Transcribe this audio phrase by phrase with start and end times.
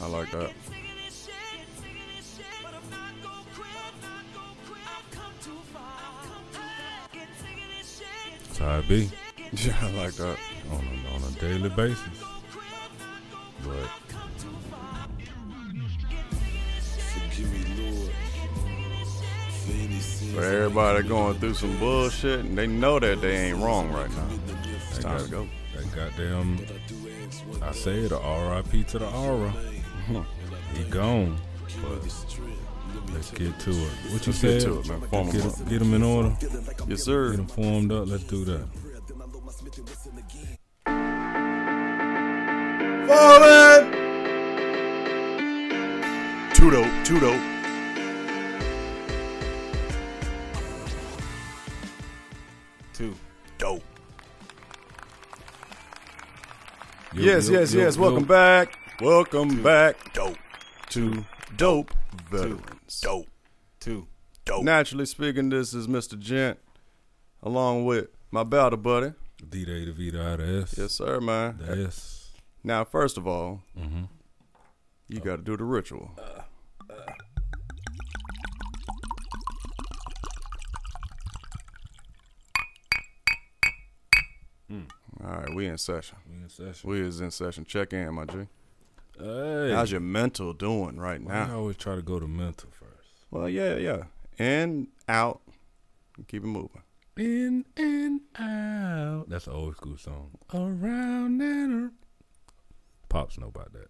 [0.00, 0.52] I like that.
[7.12, 9.10] That's how it be
[9.52, 10.38] Yeah, I like that.
[10.70, 12.00] on a, on a daily basis.
[13.64, 13.88] But
[17.12, 18.12] Forgive me, Lord,
[19.64, 23.58] for any sins But everybody going through some bullshit, and they know that they ain't
[23.58, 24.28] wrong right now.
[24.64, 25.48] It's They time got- to go.
[25.76, 26.58] that goddamn,
[27.62, 29.52] I say it, a RIP to the aura.
[30.74, 31.38] He gone.
[31.82, 32.02] But
[33.12, 33.76] let's get to it.
[34.10, 34.60] What you Let's get said?
[34.62, 35.00] to it, man.
[35.08, 35.68] Form 'em Get, up.
[35.68, 36.36] get 'em in order.
[36.88, 37.30] Yes, sir.
[37.30, 38.08] Get them formed up.
[38.08, 38.66] Let's do that.
[43.06, 43.92] Falling.
[46.54, 47.04] Too dope.
[47.04, 47.40] Too dope.
[52.94, 53.14] Too
[53.58, 53.82] dope.
[57.14, 57.96] Yo, yes, yo, yes, yo, yes.
[57.96, 58.77] Welcome back.
[59.00, 60.12] Welcome back.
[60.12, 60.36] Dope.
[60.90, 61.24] To
[61.56, 61.92] dope
[62.30, 63.00] veterans.
[63.00, 63.28] Dope.
[63.80, 64.06] Two.
[64.44, 64.64] Dope.
[64.64, 66.18] Naturally speaking, this is Mr.
[66.18, 66.58] Gent,
[67.42, 69.12] along with my battle buddy.
[69.48, 70.74] D Day to V to I to S.
[70.76, 71.58] Yes, sir, man.
[71.58, 72.30] The S.
[72.64, 74.04] Now, first of all, Mm-hmm.
[75.08, 76.10] you got to do the ritual.
[76.18, 77.12] Uh, uh.
[84.68, 84.82] Hmm.
[85.24, 86.18] All right, we in session.
[86.28, 86.90] We in session.
[86.90, 87.64] We is in session.
[87.64, 88.46] Check in, my G.
[89.18, 89.72] Hey.
[89.72, 93.08] How's your mental doing right Why I always try to go to mental first.
[93.30, 94.04] Well, yeah, yeah.
[94.38, 95.40] In, out,
[96.28, 96.82] keep it moving.
[97.16, 99.28] In and out.
[99.28, 100.30] That's an old school song.
[100.54, 101.92] Around and around.
[103.08, 103.88] Pops know about that.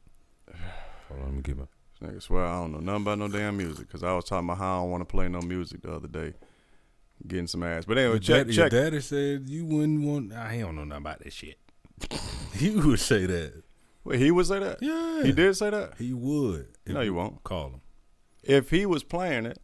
[1.08, 1.64] Hold on, let me get my.
[2.00, 4.48] This nigga swear I don't know nothing about no damn music because I was talking
[4.48, 6.34] about how I don't want to play no music the other day.
[7.26, 7.84] Getting some ass.
[7.84, 8.72] But anyway, Your check, daddy, check.
[8.72, 10.32] Your daddy said you wouldn't want.
[10.32, 11.58] I don't know nothing about that shit.
[12.54, 13.64] he would say that.
[14.08, 14.78] Wait, he would say that?
[14.82, 15.22] Yeah.
[15.22, 15.94] He did say that?
[15.98, 16.68] He would.
[16.86, 17.44] No, you won't.
[17.44, 17.80] Call him.
[18.42, 19.58] If he was playing it,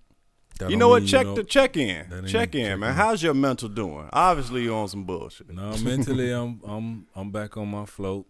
[0.58, 1.06] That you know what?
[1.06, 2.26] Check know- the check in.
[2.26, 2.90] Check in, man.
[2.90, 2.96] in.
[2.96, 4.08] How's your mental doing?
[4.12, 5.48] Obviously, you on some bullshit.
[5.50, 8.27] No, mentally, I'm I'm I'm back on my float.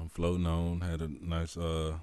[0.00, 0.80] I'm floating on.
[0.80, 1.98] Had a nice uh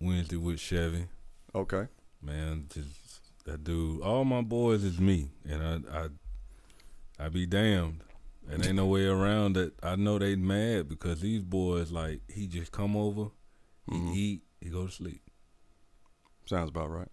[0.00, 1.06] Wednesday with Chevy.
[1.54, 1.86] Okay.
[2.20, 4.02] Man, just that dude.
[4.02, 8.02] All my boys is me, and I I I be damned.
[8.50, 9.72] And ain't no way around it.
[9.82, 13.30] I know they mad because these boys like he just come over,
[13.90, 14.14] he Mhm.
[14.16, 15.22] eat, he go to sleep.
[16.46, 17.08] Sounds about right.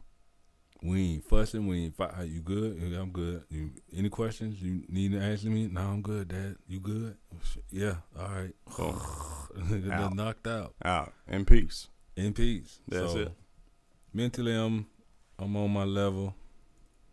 [0.84, 1.68] We ain't fussing.
[1.68, 2.28] We ain't fight.
[2.28, 2.82] You good?
[2.94, 3.44] I'm good.
[3.50, 5.68] You any questions you need to ask me?
[5.68, 6.58] No, I'm good, Dad.
[6.68, 7.18] You good?
[7.70, 7.98] Yeah.
[8.20, 8.56] All right.
[8.68, 10.16] Nigga Out.
[10.16, 11.88] knocked out Out in peace.
[12.16, 12.80] in peace.
[12.88, 13.32] That's So, it.
[14.14, 14.88] Mentally, I'm
[15.40, 16.36] I'm on my level.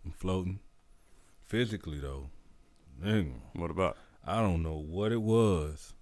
[0.05, 0.59] I'm floating.
[1.47, 2.31] Physically, though,
[3.03, 3.97] nigga, What about?
[4.28, 5.94] I don't know what it was,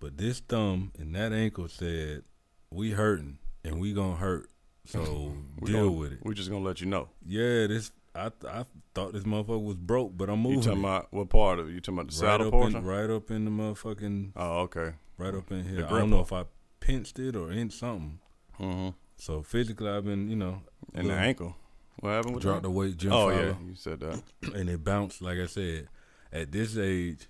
[0.00, 2.22] but this thumb and that ankle said,
[2.70, 4.48] "We hurting and we gonna hurt."
[4.86, 6.18] So deal gonna- with it.
[6.22, 7.08] We just gonna let you know.
[7.26, 8.64] Yeah, this I I
[8.94, 10.58] thought this motherfucker was broke, but I'm moving.
[10.58, 10.84] You talking it.
[10.84, 11.72] about what part of it?
[11.72, 12.78] You talking about the right saddle portion?
[12.78, 14.92] in, right up in the motherfucking Oh, okay.
[15.18, 15.86] right up in here.
[15.86, 16.44] I don't know if I
[16.80, 18.20] pinched it or in something.
[18.60, 18.90] Mm-hmm.
[19.16, 20.62] So physically, I've been you know
[20.94, 21.56] And the ankle.
[22.00, 24.22] What happened with dropped the weight, gym Oh yeah, you said that.
[24.54, 25.22] and it bounced.
[25.22, 25.88] Like I said,
[26.32, 27.26] at this age,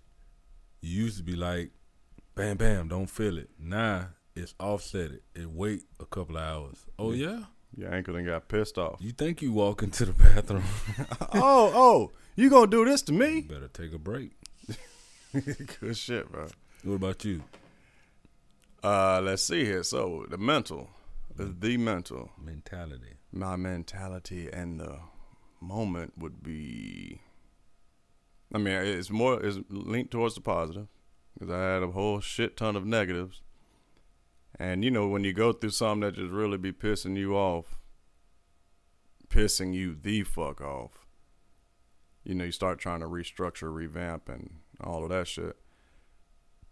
[0.84, 1.70] you used to be like,
[2.34, 3.50] bam, bam, don't feel it.
[3.58, 5.10] Now it's offset.
[5.12, 6.78] It it wait a couple of hours.
[6.98, 7.44] Oh yeah,
[7.76, 8.96] Your ankle done got pissed off.
[9.00, 10.64] you think you walk into the bathroom?
[11.34, 13.40] oh, oh, you gonna do this to you me?
[13.42, 14.32] better take a break.
[15.80, 16.46] Good shit, bro.
[16.84, 17.42] What about you?
[18.82, 19.82] Uh, let's see here.
[19.82, 20.90] So the mental,
[21.36, 23.14] the, the mental, Mentality.
[23.32, 24.98] my mentality and the
[25.60, 27.20] moment would be.
[28.54, 30.86] I mean, it's more it's linked towards the positive
[31.34, 33.42] because I had a whole shit ton of negatives,
[34.60, 37.80] and you know when you go through something that just really be pissing you off,
[39.28, 41.04] pissing you the fuck off.
[42.22, 44.50] You know, you start trying to restructure, revamp, and
[44.80, 45.56] all of that shit.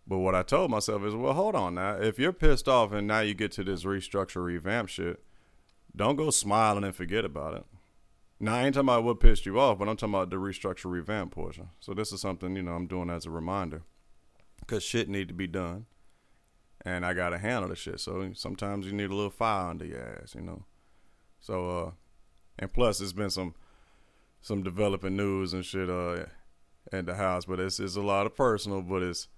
[0.06, 1.96] But what I told myself is, well, hold on now.
[1.96, 5.22] If you're pissed off and now you get to this restructure, revamp shit,
[5.94, 7.64] don't go smiling and forget about it.
[8.44, 10.90] Now, I ain't talking about what pissed you off, but I'm talking about the restructure,
[10.90, 11.68] revamp portion.
[11.78, 13.82] So this is something, you know, I'm doing as a reminder.
[14.58, 15.86] Because shit need to be done.
[16.84, 18.00] And I got to handle the shit.
[18.00, 20.64] So sometimes you need a little fire under your ass, you know.
[21.38, 21.90] So, uh,
[22.58, 23.54] and plus, there's been some
[24.40, 26.24] some developing news and shit uh,
[26.92, 29.28] at the house, but it's, it's a lot of personal, but it's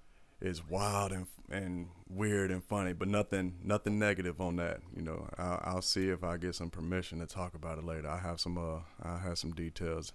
[0.40, 4.80] it's wild and and weird and funny, but nothing nothing negative on that.
[4.94, 8.08] You know, I'll, I'll see if I get some permission to talk about it later.
[8.08, 10.12] I have some uh I have some details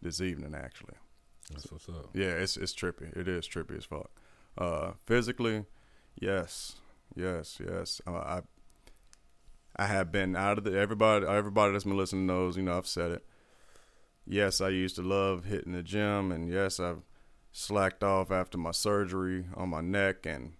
[0.00, 0.94] this evening actually.
[1.50, 2.10] That's what's up.
[2.14, 3.16] Yeah, it's it's trippy.
[3.16, 4.10] It is trippy as fuck.
[4.56, 5.64] Uh, physically,
[6.20, 6.76] yes,
[7.16, 8.00] yes, yes.
[8.06, 8.40] Uh, I
[9.76, 12.56] I have been out of the everybody everybody that's been listening knows.
[12.56, 13.24] You know, I've said it.
[14.26, 17.02] Yes, I used to love hitting the gym, and yes, I've
[17.52, 20.54] slacked off after my surgery on my neck and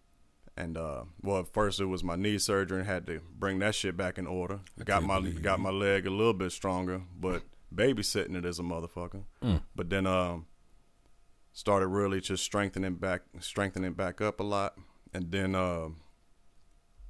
[0.54, 3.74] and uh well at first it was my knee surgery and had to bring that
[3.74, 4.60] shit back in order.
[4.78, 7.42] I got my got my leg a little bit stronger, but
[7.74, 9.24] babysitting it as a motherfucker.
[9.42, 9.62] Mm.
[9.74, 10.46] But then um
[11.52, 14.76] started really just strengthening back strengthening back up a lot.
[15.14, 16.00] And then um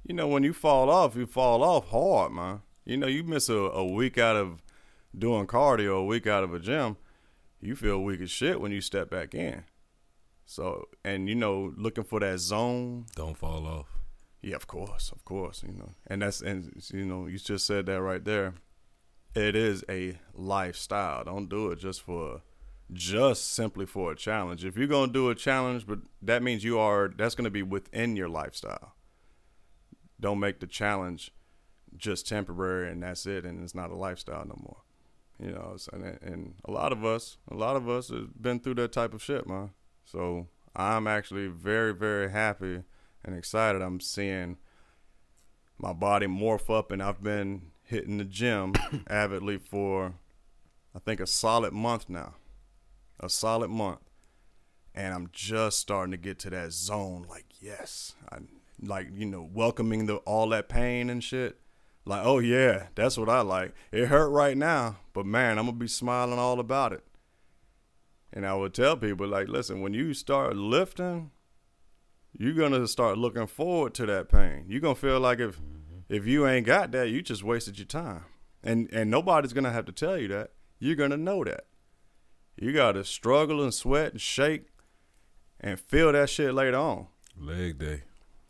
[0.03, 2.61] you know when you fall off, you fall off hard, man.
[2.85, 4.61] You know, you miss a, a week out of
[5.17, 6.97] doing cardio, a week out of a gym,
[7.61, 9.63] you feel weak as shit when you step back in.
[10.45, 13.05] So, and you know, looking for that zone.
[13.15, 13.97] Don't fall off.
[14.41, 15.91] Yeah, of course, of course, you know.
[16.07, 18.55] And that's and you know, you just said that right there.
[19.35, 21.23] It is a lifestyle.
[21.23, 22.41] Don't do it just for
[22.91, 24.65] just simply for a challenge.
[24.65, 27.51] If you're going to do a challenge, but that means you are that's going to
[27.51, 28.93] be within your lifestyle.
[30.19, 31.31] Don't make the challenge
[31.95, 34.77] just temporary and that's it and it's not a lifestyle no more.
[35.39, 38.75] You know, and, and a lot of us, a lot of us have been through
[38.75, 39.71] that type of shit, man.
[40.13, 42.83] So I'm actually very, very happy
[43.25, 43.81] and excited.
[43.81, 44.57] I'm seeing
[45.77, 48.73] my body morph up, and I've been hitting the gym
[49.09, 50.13] avidly for,
[50.95, 52.35] I think, a solid month now.
[53.19, 53.99] A solid month.
[54.93, 58.13] And I'm just starting to get to that zone, like, yes.
[58.31, 58.37] I,
[58.79, 61.59] like, you know, welcoming the all that pain and shit.
[62.05, 63.73] Like, oh yeah, that's what I like.
[63.91, 67.03] It hurt right now, but man, I'm gonna be smiling all about it.
[68.35, 71.29] And I would tell people, like, listen, when you start lifting,
[72.35, 74.65] you're gonna start looking forward to that pain.
[74.67, 75.61] You're gonna feel like if
[76.09, 78.25] if you ain't got that, you just wasted your time.
[78.63, 80.51] And and nobody's gonna have to tell you that.
[80.79, 81.65] You're gonna know that.
[82.57, 84.65] You gotta struggle and sweat and shake
[85.59, 87.07] and feel that shit later on.
[87.37, 88.01] Leg day.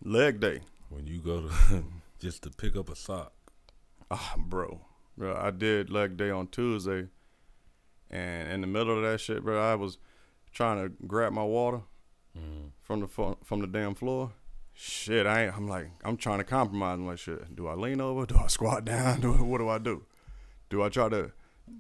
[0.02, 0.62] Leg day.
[0.90, 1.84] When you go to
[2.20, 3.34] just to pick up a sock.
[4.10, 4.80] Ah, bro.
[5.18, 7.08] Bro, I did leg day on Tuesday.
[8.14, 9.98] And in the middle of that shit, bro, I was
[10.54, 11.82] trying to grab my water
[12.38, 12.72] Mm.
[12.82, 13.08] from the
[13.44, 14.32] from the damn floor.
[14.74, 16.96] Shit, I ain't, I'm like I'm trying to compromise.
[16.96, 17.56] I'm like, shit.
[17.56, 18.26] Do I lean over?
[18.32, 19.22] Do I squat down?
[19.26, 20.04] Do what do I do?
[20.70, 21.32] Do I try to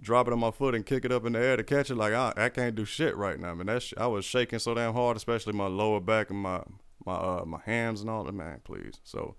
[0.01, 1.95] drop it on my foot and kick it up in the air to catch it?
[1.95, 3.65] Like I, I can't do shit right now, man.
[3.65, 6.61] That sh- I was shaking so damn hard, especially my lower back and my
[7.03, 8.33] my uh my hams and all that.
[8.35, 8.99] Man, please.
[9.03, 9.35] So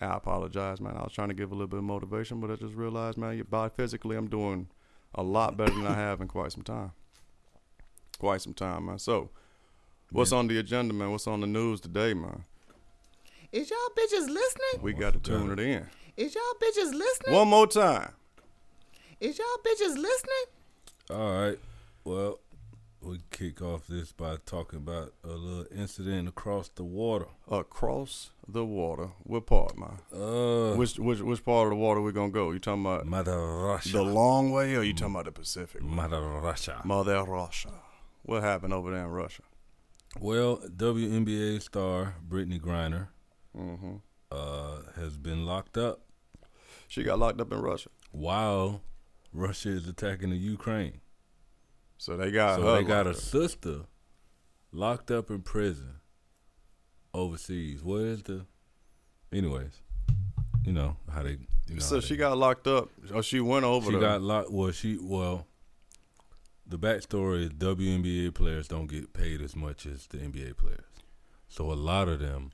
[0.00, 0.96] I apologize, man.
[0.96, 3.36] I was trying to give a little bit of motivation, but I just realized, man,
[3.36, 4.68] your body physically, I'm doing
[5.14, 6.92] a lot better than I have in quite some time.
[8.18, 8.98] Quite some time, man.
[8.98, 9.30] So,
[10.10, 11.10] what's on the agenda, man?
[11.10, 12.44] What's on the news today, man?
[13.52, 14.82] Is y'all bitches listening?
[14.82, 15.86] We got to tune it in.
[16.16, 17.34] Is y'all bitches listening?
[17.34, 18.12] One more time.
[19.20, 20.44] Is y'all bitches listening?
[21.10, 21.58] All right.
[22.04, 22.40] Well,
[23.04, 27.26] we kick off this by talking about a little incident across the water.
[27.50, 29.10] Across the water.
[29.24, 29.98] What part, man?
[30.12, 32.50] Uh, Which which which part of the water we gonna go?
[32.52, 33.90] You talking about Mother Russia.
[33.92, 35.82] the long way, or you talking about the Pacific?
[35.82, 36.80] Mother Russia.
[36.84, 37.72] Mother Russia.
[38.22, 39.42] What happened over there in Russia?
[40.20, 43.08] Well, WNBA star Brittney Griner
[43.54, 43.96] hmm
[44.30, 46.00] uh, has been locked up
[46.88, 48.80] She got locked up in Russia, while
[49.32, 51.00] Russia is attacking the Ukraine.
[51.98, 53.82] So they got so they got a sister
[54.72, 55.96] locked up in prison
[57.12, 57.82] overseas.
[57.82, 58.46] What is the?
[59.32, 59.80] Anyways,
[60.64, 61.38] you know how they.
[61.66, 62.90] You know So she they- got locked up.
[63.12, 63.90] Or she went over.
[63.92, 64.50] She got locked.
[64.50, 65.46] Well, she well.
[66.66, 70.86] The backstory is WNBA players don't get paid as much as the NBA players,
[71.46, 72.52] so a lot of them,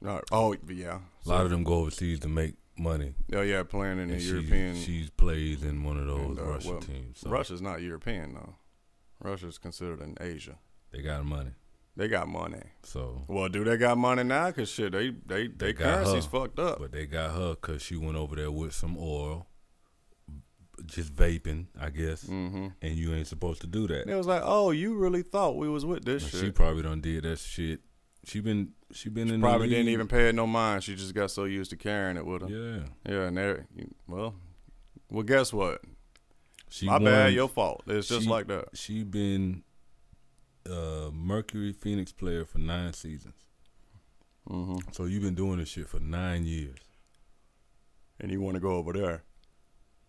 [0.00, 1.00] No, oh yeah.
[1.26, 3.12] a lot of them go overseas to make money.
[3.34, 4.76] Oh yeah, playing in the And she, European.
[4.76, 7.18] she's plays in one of those and, uh, Russian well, teams.
[7.20, 8.54] So Russia's not European though.
[9.22, 10.58] Russia's considered in Asia.
[10.92, 11.50] they got money.
[11.96, 12.60] They got money.
[12.82, 14.50] So, Well, do they got money now?
[14.50, 16.30] Cause shit, they they they, They got currency's her.
[16.30, 16.78] fucked up.
[16.80, 19.46] but they got her because she went over there with some oil,
[20.86, 22.24] just vaping, I guess.
[22.24, 22.68] mm-hmm.
[22.82, 24.02] And you ain't supposed to do that.
[24.02, 26.40] And It was like, oh, you really thought we was with this And shit?
[26.40, 27.80] She probably done did that shit.
[28.26, 30.82] She been she been in the Probably didn't even pay it no mind.
[30.82, 32.48] She just got so used to carrying it with her.
[32.48, 33.66] Yeah, Yeah, and there,
[34.08, 34.34] well,
[35.10, 35.80] well, guess what?
[36.74, 37.84] She My won- bad, your fault.
[37.86, 38.76] It's just she- like that.
[38.76, 39.62] She been
[40.66, 43.34] a Mercury Phoenix player for nine seasons.
[44.48, 46.78] hmm So you've been doing this shit for nine years.
[48.18, 49.22] And you want to go over there?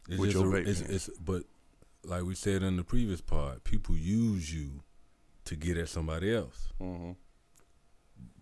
[0.10, 1.44] It's With your a- it's, it's but
[2.04, 4.82] like we said in the previous part, people use you
[5.46, 6.70] to get at somebody else.
[6.80, 7.12] hmm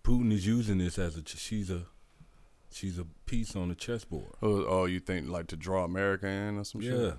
[0.03, 1.83] Putin is using this as a she's a
[2.71, 4.33] she's a piece on the chessboard.
[4.41, 6.93] Oh, oh, you think like to draw America in or some shit?
[6.93, 7.17] Yeah, shit?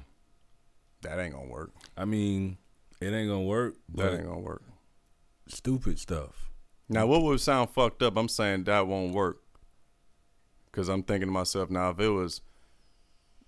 [1.05, 1.73] That ain't gonna work.
[1.97, 2.59] I mean,
[3.01, 3.77] it ain't gonna work.
[3.95, 4.63] That ain't gonna work.
[5.47, 6.51] stupid stuff.
[6.89, 8.17] Now, what would sound fucked up?
[8.17, 9.39] I'm saying that won't work.
[10.67, 12.41] because I'm thinking to myself now if it was,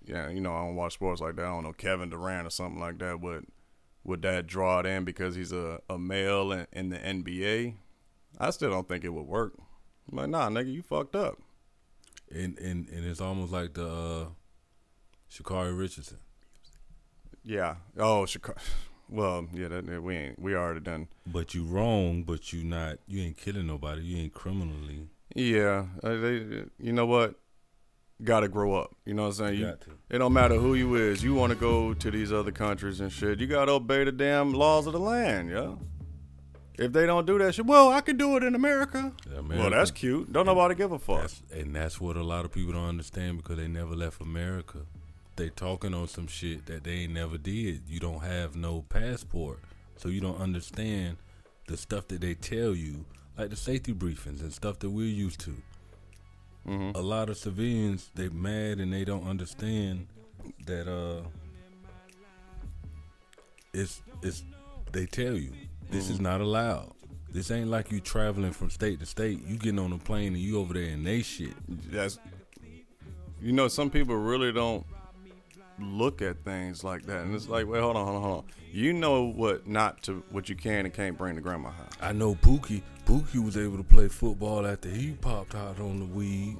[0.04, 1.44] yeah, you know, I don't watch sports like that.
[1.44, 3.20] I don't know Kevin Durant or something like that.
[3.20, 3.46] Would
[4.04, 7.74] would that draw it in because he's a, a male in, in the NBA?
[8.38, 9.54] I still don't think it would work.
[10.10, 11.38] I'm like, nah, nigga, you fucked up.
[12.30, 14.26] And and and it's almost like the uh,
[15.30, 16.18] Sha'Carri Richardson.
[17.46, 17.76] Yeah.
[17.96, 18.58] Oh, Chicago.
[19.08, 20.38] Well, yeah, that, we ain't.
[20.38, 21.06] We already done.
[21.26, 22.98] But you wrong, but you not.
[23.06, 24.02] You ain't killing nobody.
[24.02, 25.08] You ain't criminally.
[25.34, 27.36] Yeah, uh, they, you know what?
[28.24, 28.96] Got to grow up.
[29.04, 29.60] You know what I'm saying?
[29.60, 29.90] You, Got to.
[30.10, 31.22] it don't matter who you is.
[31.22, 33.38] You want to go to these other countries and shit.
[33.38, 35.78] You got to obey the damn laws of the land, yo.
[36.78, 39.12] If they don't do that shit, well, I could do it in America.
[39.48, 40.32] Well, that's cute.
[40.32, 41.20] Don't nobody give a fuck.
[41.22, 44.80] That's, and that's what a lot of people don't understand because they never left America.
[45.36, 47.82] They talking on some shit that they ain't never did.
[47.88, 49.60] You don't have no passport,
[49.96, 51.18] so you don't understand
[51.68, 53.04] the stuff that they tell you,
[53.36, 55.56] like the safety briefings and stuff that we're used to.
[56.66, 56.96] Mm-hmm.
[56.96, 60.06] A lot of civilians they mad and they don't understand
[60.66, 61.22] that uh,
[63.74, 64.42] it's it's
[64.92, 65.52] they tell you
[65.90, 66.12] this Mm-hmm.
[66.14, 66.92] is not allowed.
[67.30, 69.44] This ain't like you traveling from state to state.
[69.46, 71.52] You getting on a plane and you over there and they shit.
[71.92, 72.18] That's
[73.40, 74.84] you know, some people really don't
[75.80, 77.72] look at things like that, and it's like, mm-hmm.
[77.72, 78.44] wait, hold on, hold on, hold on.
[78.72, 81.92] You know what not to, what you can and can't bring to grandma house.
[82.00, 82.82] I know Pookie.
[83.06, 86.56] Pookie was able to play football after he popped out on the weed.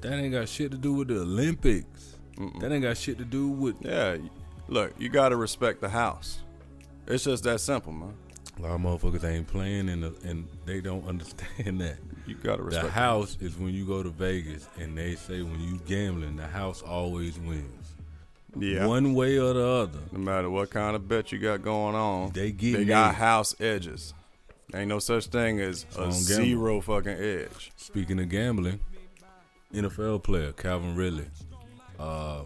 [0.00, 2.16] That ain't got shit to do with the Olympics.
[2.60, 3.76] That ain't got shit to do with.
[3.80, 4.16] Yeah,
[4.68, 6.40] look, you got to respect the house.
[7.06, 8.14] It's just that simple, man.
[8.58, 11.96] A lot of motherfuckers ain't playing and and they don't understand that.
[12.26, 15.42] You got to respect The house is when you go to Vegas and they say
[15.42, 17.94] when you gambling, the house always wins.
[18.58, 18.86] Yeah.
[18.86, 19.98] One way or the other.
[20.12, 23.54] No matter what kind of bet you got going on, They get they got house
[23.60, 24.14] edges.
[24.74, 27.72] Ain't no such thing as a zero fucking edge.
[27.76, 28.80] Speaking of gambling,
[29.72, 31.26] NFL player Calvin Ridley,
[31.98, 32.42] uh,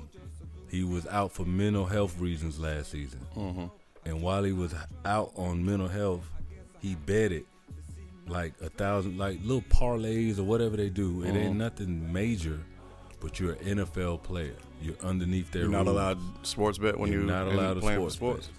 [0.68, 3.64] he was out for mental health reasons last season, Mm-hmm.
[4.04, 6.28] And while he was out on mental health,
[6.80, 7.44] he betted
[8.26, 11.22] like a thousand, like little parlays or whatever they do.
[11.22, 11.36] It Mm-hmm.
[11.36, 12.60] ain't nothing major,
[13.20, 14.54] but you're an NFL player.
[14.80, 15.96] You're underneath their You're not rules.
[15.96, 18.50] allowed sports bet when You're you're not allowed to playing sports, sports.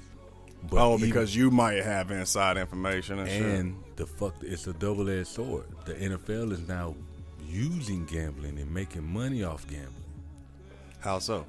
[0.70, 4.74] But oh, even- because you might have inside information and, and the fuck, it's a
[4.74, 5.66] double edged sword.
[5.86, 6.96] The NFL is now
[7.46, 9.90] using gambling and making money off gambling.
[11.00, 11.46] How so?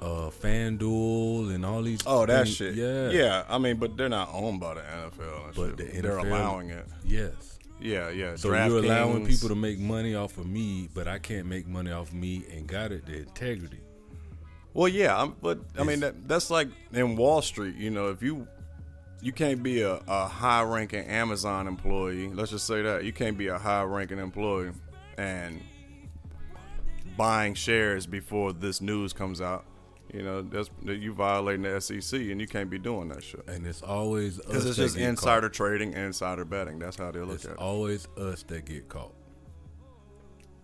[0.00, 2.74] Uh FanDuel and all these Oh, that things- shit.
[2.74, 3.10] Yeah.
[3.10, 3.44] yeah.
[3.48, 5.54] I mean, but they're not owned by the NFL.
[5.56, 5.94] But shit.
[5.94, 6.86] the they're allowing it.
[7.04, 7.58] Yes.
[7.80, 8.34] Yeah, yeah.
[8.36, 9.28] So you're allowing DraftKings.
[9.28, 12.44] people to make money off of me, but I can't make money off of me
[12.52, 13.78] and got it the integrity.
[14.74, 17.76] Well, yeah, I'm, but I mean that, that's like in Wall Street.
[17.76, 18.46] You know, if you
[19.20, 22.28] you can't be a, a high ranking Amazon employee.
[22.28, 24.70] Let's just say that you can't be a high ranking employee
[25.16, 25.60] and
[27.16, 29.64] buying shares before this news comes out.
[30.12, 33.46] You know, that's that you violating the SEC, and you can't be doing that shit
[33.46, 36.78] And it's always because it's just get insider trading, insider betting.
[36.78, 37.58] That's how they look It's at it.
[37.58, 39.12] always us that get caught.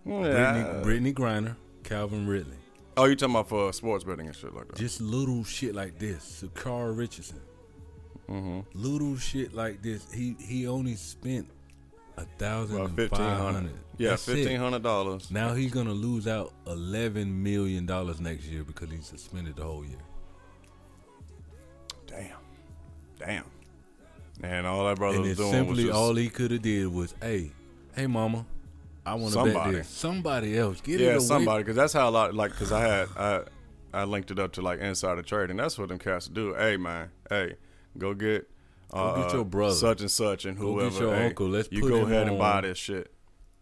[0.03, 0.13] Yeah.
[0.13, 2.57] Brittney, Brittney Griner, Calvin Ridley.
[2.97, 4.77] Oh, you talking about for sports betting and shit like that?
[4.77, 6.43] Just little shit like this.
[6.43, 7.41] Sha'Carri Richardson.
[8.29, 8.61] Mm-hmm.
[8.73, 10.11] Little shit like this.
[10.11, 11.47] He he only spent
[12.17, 13.73] a thousand fifteen five hundred.
[13.97, 15.31] Yeah, That's fifteen hundred dollars.
[15.31, 19.85] Now he's gonna lose out eleven million dollars next year because he's suspended the whole
[19.85, 19.97] year.
[22.07, 22.37] Damn.
[23.19, 23.45] Damn.
[24.43, 26.87] And all that brother and was doing simply was just, all he could have did
[26.87, 27.51] was, hey,
[27.95, 28.45] hey, mama,
[29.05, 29.75] I want to bet Somebody.
[29.77, 29.87] this.
[29.87, 33.07] Somebody else get it yeah, somebody because that's how a lot like because I had
[33.15, 33.43] I
[33.93, 35.57] I linked it up to like insider trading.
[35.57, 36.53] That's what them cats do.
[36.55, 37.55] Hey man, hey,
[37.97, 38.49] go get
[38.91, 39.73] uh, Go get your brother.
[39.75, 40.89] such and such and Go whoever.
[40.91, 41.47] get your hey, uncle.
[41.49, 43.11] Let's you go ahead and buy this shit.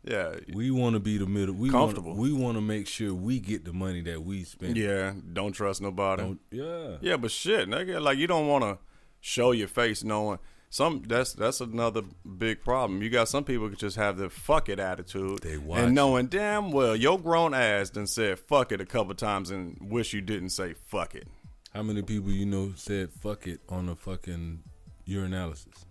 [0.06, 1.56] Yeah, We want to be the middle.
[1.56, 2.10] We Comfortable.
[2.10, 4.76] Want, we want to make sure we get the money that we spend.
[4.76, 5.14] yeah.
[5.32, 6.24] Don't trust nobody.
[6.24, 6.98] Don't- yeah.
[7.00, 8.80] Yeah, but shit, nigga, like you don't want to
[9.22, 10.40] show your face knowing
[10.70, 11.04] some.
[11.08, 12.02] That's that's another
[12.38, 13.02] big problem.
[13.02, 16.26] You got some people who just have the fuck it attitude, They watch and knowing
[16.28, 20.20] damn well your grown ass done said fuck it a couple times and wish you
[20.20, 21.30] didn't say fuck it.
[21.74, 24.64] How many people you know said fuck it on a fucking
[25.08, 25.84] urinalysis?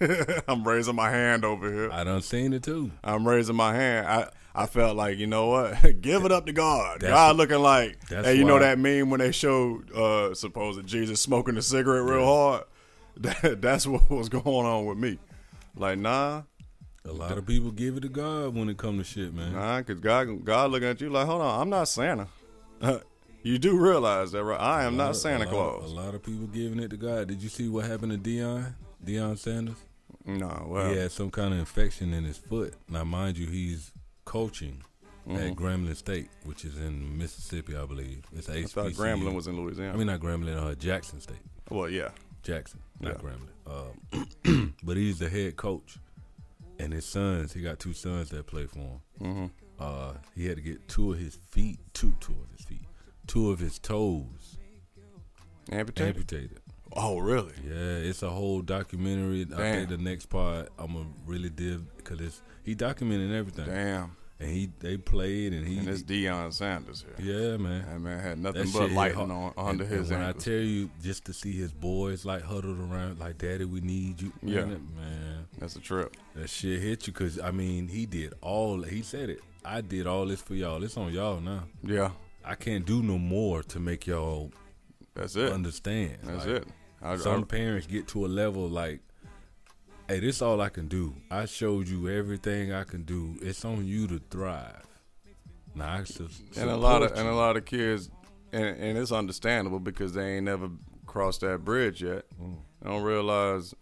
[0.48, 1.90] I'm raising my hand over here.
[1.92, 2.90] I done seen it too.
[3.04, 4.06] I'm raising my hand.
[4.06, 7.00] I I felt like you know what, give it up to God.
[7.00, 11.20] That's- God looking like, hey, you know that meme when they showed uh supposed Jesus
[11.20, 12.64] smoking a cigarette real hard.
[13.16, 15.18] That, that's what was going on with me.
[15.76, 16.42] Like nah,
[17.04, 19.52] A lot of people give it to God when it come to shit, man.
[19.52, 22.28] nah, cause God God looking at you like, hold on, I'm not Santa.
[23.42, 24.60] You do realize that, right?
[24.60, 25.92] I am not lot- Santa a lot of- Claus.
[25.92, 27.28] a lot of people giving it to God.
[27.28, 28.74] Did you see what happened to Deion?
[29.04, 29.76] Deion Sanders?
[30.26, 32.74] No, well, he had some kind of infection in his foot.
[32.88, 33.92] Now, mind you, he's
[34.24, 34.82] coaching
[35.28, 35.36] Mm-hmm.
[35.36, 38.24] at Grambling State, which is in Mississippi, I believe.
[38.34, 38.96] It's I thought HBCU.
[38.96, 39.92] Grambling was in Louisiana.
[39.92, 41.36] I mean, not Grambling, uh, Jackson State.
[41.68, 42.08] well, yeah.
[42.42, 43.30] Jackson, not Yeah.
[43.68, 44.32] Grambling.
[44.52, 45.98] Um, but he's the head coach,
[46.78, 47.52] and his sons.
[47.52, 49.00] He got two sons that play for him.
[49.18, 49.46] hmm
[49.78, 52.86] Uh, he had to get two of his feet, two, two of his feet,
[53.30, 54.58] two of his toes
[55.70, 56.16] Amputated.
[56.16, 56.60] amputated.
[56.92, 57.52] Oh, really?
[57.64, 59.46] Yeah, it's a whole documentary.
[59.54, 64.16] I think the next part I'm gonna really div because it's he documented everything, Damn.
[64.40, 67.50] and he they played and he And it's Deion Sanders here.
[67.52, 67.84] yeah man.
[67.88, 70.28] That man had nothing shit but lightning on under And- his and when.
[70.28, 74.20] I tell you, just to see his boys like huddled around, like Daddy, we need
[74.20, 74.32] you.
[74.42, 74.64] Yeah.
[74.64, 76.16] man, man, That's a trip.
[76.34, 78.82] that shit hit you because I mean he did all.
[78.82, 79.40] He said it.
[79.64, 80.82] I did all this for y'all.
[80.82, 81.64] It's on y'all now.
[81.84, 82.10] Yeah,
[82.44, 84.52] I can't do no more to make y'all
[85.14, 85.52] that's it.
[85.52, 86.18] understand.
[86.22, 86.68] That's Like, it.
[87.02, 89.00] I, Some I, parents get to a level like,
[90.08, 91.14] hey, this all I can do.
[91.30, 93.36] I showed you everything I can do.
[93.42, 94.86] It's on you to thrive.
[95.74, 98.10] Now, I su- and a lot of support and a lot of kids,
[98.52, 100.68] and, and it's understandable because they ain't never
[101.06, 102.24] crossed that bridge yet.
[102.42, 102.56] Mm.
[102.82, 103.74] They don't realize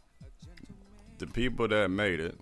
[1.18, 2.38] the people that made it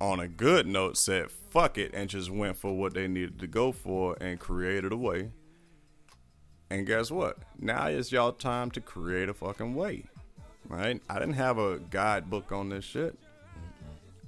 [0.00, 3.46] on a good note said fuck it and just went for what they needed to
[3.46, 5.30] go for and created a way.
[6.70, 7.36] And guess what?
[7.58, 10.04] Now it's y'all time to create a fucking way.
[10.66, 11.02] Right?
[11.10, 13.18] I didn't have a guidebook on this shit.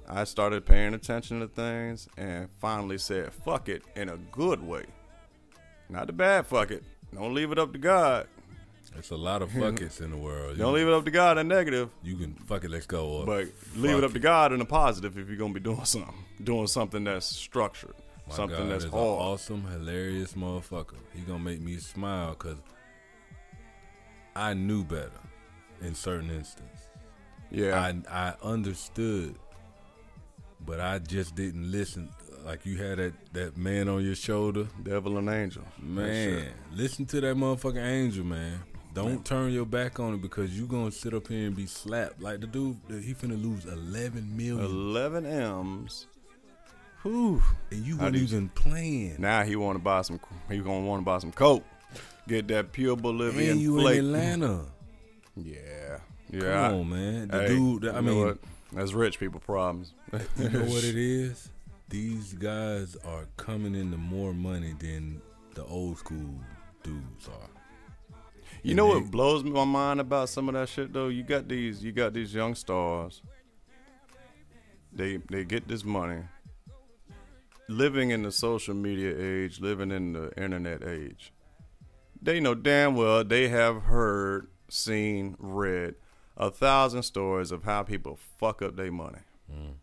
[0.06, 4.84] I started paying attention to things and finally said fuck it in a good way.
[5.88, 6.84] Not the bad fuck it.
[7.14, 8.26] Don't leave it up to God.
[8.96, 10.56] It's a lot of fuckets in the world.
[10.58, 11.90] Don't leave it up to God in negative.
[12.02, 12.70] You can fuck it.
[12.70, 13.06] Let's go.
[13.06, 15.84] Or But leave it up to God in a positive if you're gonna be doing
[15.84, 17.94] something, doing something that's structured,
[18.28, 19.02] My something God that's is hard.
[19.02, 20.96] an awesome, hilarious motherfucker.
[21.14, 22.56] He gonna make me smile because
[24.36, 25.10] I knew better
[25.80, 26.88] in certain instances.
[27.50, 27.94] yeah, I
[28.28, 29.36] I understood,
[30.64, 32.10] but I just didn't listen.
[32.44, 35.62] Like you had that that man on your shoulder, devil and angel.
[35.80, 36.48] Man.
[36.74, 38.60] Listen to that motherfucking angel, man.
[38.94, 42.20] Don't turn your back on it because you gonna sit up here and be slapped.
[42.22, 44.60] Like the dude, he finna lose eleven million.
[44.64, 46.06] Eleven M's.
[47.02, 47.42] Whew.
[47.70, 49.16] and you weren't even playing.
[49.18, 50.18] Now he want to buy some.
[50.48, 51.64] He gonna want to buy some coke.
[52.26, 53.98] Get that pure Bolivian and you flake.
[53.98, 54.64] in Atlanta.
[55.36, 55.98] Yeah,
[56.30, 56.68] Yeah.
[56.68, 57.28] Come on, man.
[57.28, 58.38] The Hey, dude, that- I mean, what?
[58.72, 59.92] that's rich people problems.
[60.38, 61.50] you know what it is?
[61.90, 65.20] These guys are coming into more money than
[65.54, 66.40] the old school
[66.82, 67.50] dudes are.
[68.64, 71.08] You know what blows my mind about some of that shit though?
[71.08, 73.20] You got these you got these young stars.
[74.90, 76.22] They they get this money.
[77.68, 81.30] Living in the social media age, living in the internet age.
[82.20, 85.96] They know damn well they have heard, seen, read
[86.36, 89.20] a thousand stories of how people fuck up their money.
[89.52, 89.74] Mm.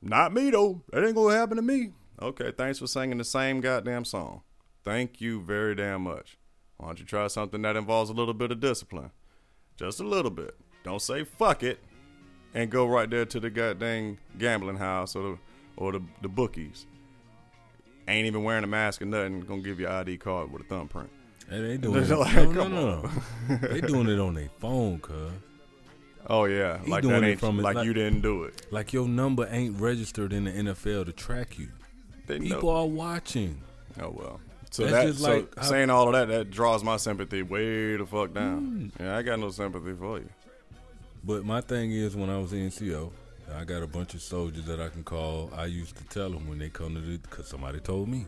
[0.00, 0.82] Not me though.
[0.92, 1.92] That ain't gonna happen to me.
[2.22, 4.40] Okay, thanks for singing the same goddamn song.
[4.82, 6.38] Thank you very damn much.
[6.80, 9.10] Why don't you try something that involves a little bit of discipline?
[9.76, 10.56] Just a little bit.
[10.82, 11.78] Don't say fuck it
[12.54, 15.38] and go right there to the goddamn gambling house or the
[15.76, 16.86] or the, the bookies.
[18.08, 20.64] Ain't even wearing a mask or nothing, gonna give you an ID card with a
[20.64, 21.10] thumbprint.
[21.50, 22.08] And they doing it.
[22.10, 23.02] Like, no, no,
[23.48, 23.56] no.
[23.68, 25.32] they doing it on their phone, cuz.
[26.28, 28.66] Oh yeah, He like that ain't from like, like- you didn't do it.
[28.70, 31.68] Like your number ain't registered in the NFL to track you.
[32.26, 32.76] They People know.
[32.78, 33.60] are watching.
[34.00, 34.40] Oh well.
[34.70, 37.42] So That's that just so like how- saying all of that that draws my sympathy
[37.42, 38.92] way the fuck down.
[38.96, 39.00] Mm.
[39.00, 40.28] Yeah, I got no sympathy for you.
[41.24, 43.10] But my thing is, when I was in NCO,
[43.54, 45.50] I got a bunch of soldiers that I can call.
[45.56, 48.26] I used to tell them when they come to the, because somebody told me,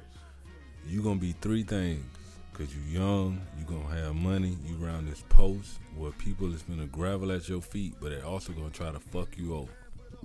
[0.87, 2.05] you're going to be three things.
[2.53, 6.61] Because you're young, you're going to have money, you around this post where people is
[6.63, 9.55] going to gravel at your feet, but they're also going to try to fuck you
[9.57, 9.73] over.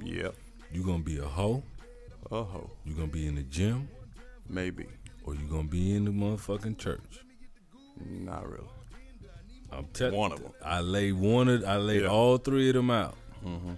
[0.04, 0.36] Yep.
[0.74, 1.64] You're going to be a hoe,
[2.30, 2.70] Uh ho.
[2.86, 3.88] You're going to be in the gym,
[4.50, 4.88] Maybe.
[5.28, 7.20] Or you going to be in the motherfucking church.
[8.10, 8.64] Not really.
[9.72, 10.54] I'm telling One of them.
[10.64, 12.08] I laid one of, I laid Yeah.
[12.08, 13.16] all three of them out.
[13.46, 13.74] Mm-hmm.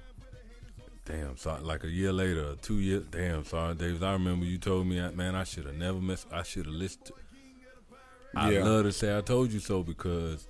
[1.06, 1.64] Damn, sorry.
[1.64, 3.04] Like a year later, two years.
[3.10, 4.04] Damn, sorry, Davis.
[4.04, 6.28] I remember you told me, man, I should have never messed.
[6.32, 7.10] I should have listened.
[8.36, 8.64] I Yeah.
[8.64, 10.48] love to say I told you so because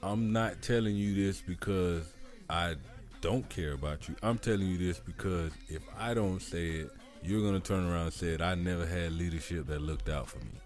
[0.00, 2.04] I'm not telling you this because
[2.48, 2.76] I
[3.20, 4.14] don't care about you.
[4.22, 6.90] I'm telling you this because if I don't say it,
[7.26, 8.40] you're gonna turn around and say it.
[8.40, 10.60] I never had leadership that looked out for me.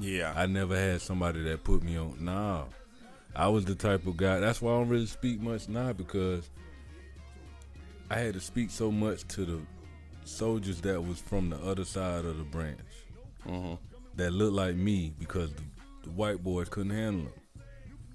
[0.00, 0.32] Yeah.
[0.36, 2.16] I never had somebody that put me on.
[2.20, 2.64] Nah,
[3.34, 4.40] I was the type of guy.
[4.40, 6.48] That's why I don't really speak much now because
[8.10, 9.60] I had to speak so much to the
[10.24, 12.80] soldiers that was from the other side of the branch
[13.46, 13.74] mm-hmm.
[14.16, 15.62] that looked like me because the,
[16.04, 17.62] the white boys couldn't handle them,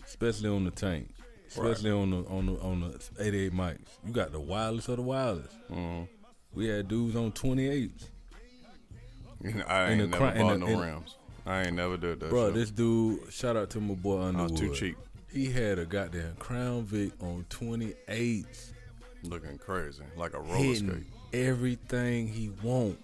[0.06, 1.10] especially on the tank.
[1.48, 3.80] especially on the on the on the 88 mics.
[4.06, 5.54] You got the wireless of the wireless.
[5.70, 6.08] Mhm.
[6.54, 7.92] We had dudes on 28s.
[9.68, 11.16] I In ain't never in bought the- no rims.
[11.46, 12.30] I ain't never did that.
[12.30, 12.54] Bro, shit.
[12.56, 14.52] this dude, shout out to my boy I Underwood.
[14.52, 14.98] was too cheap,
[15.32, 18.74] He had a goddamn Crown Vic on 28s,
[19.24, 21.04] looking crazy, like a roller hitting skate.
[21.34, 23.00] everything he want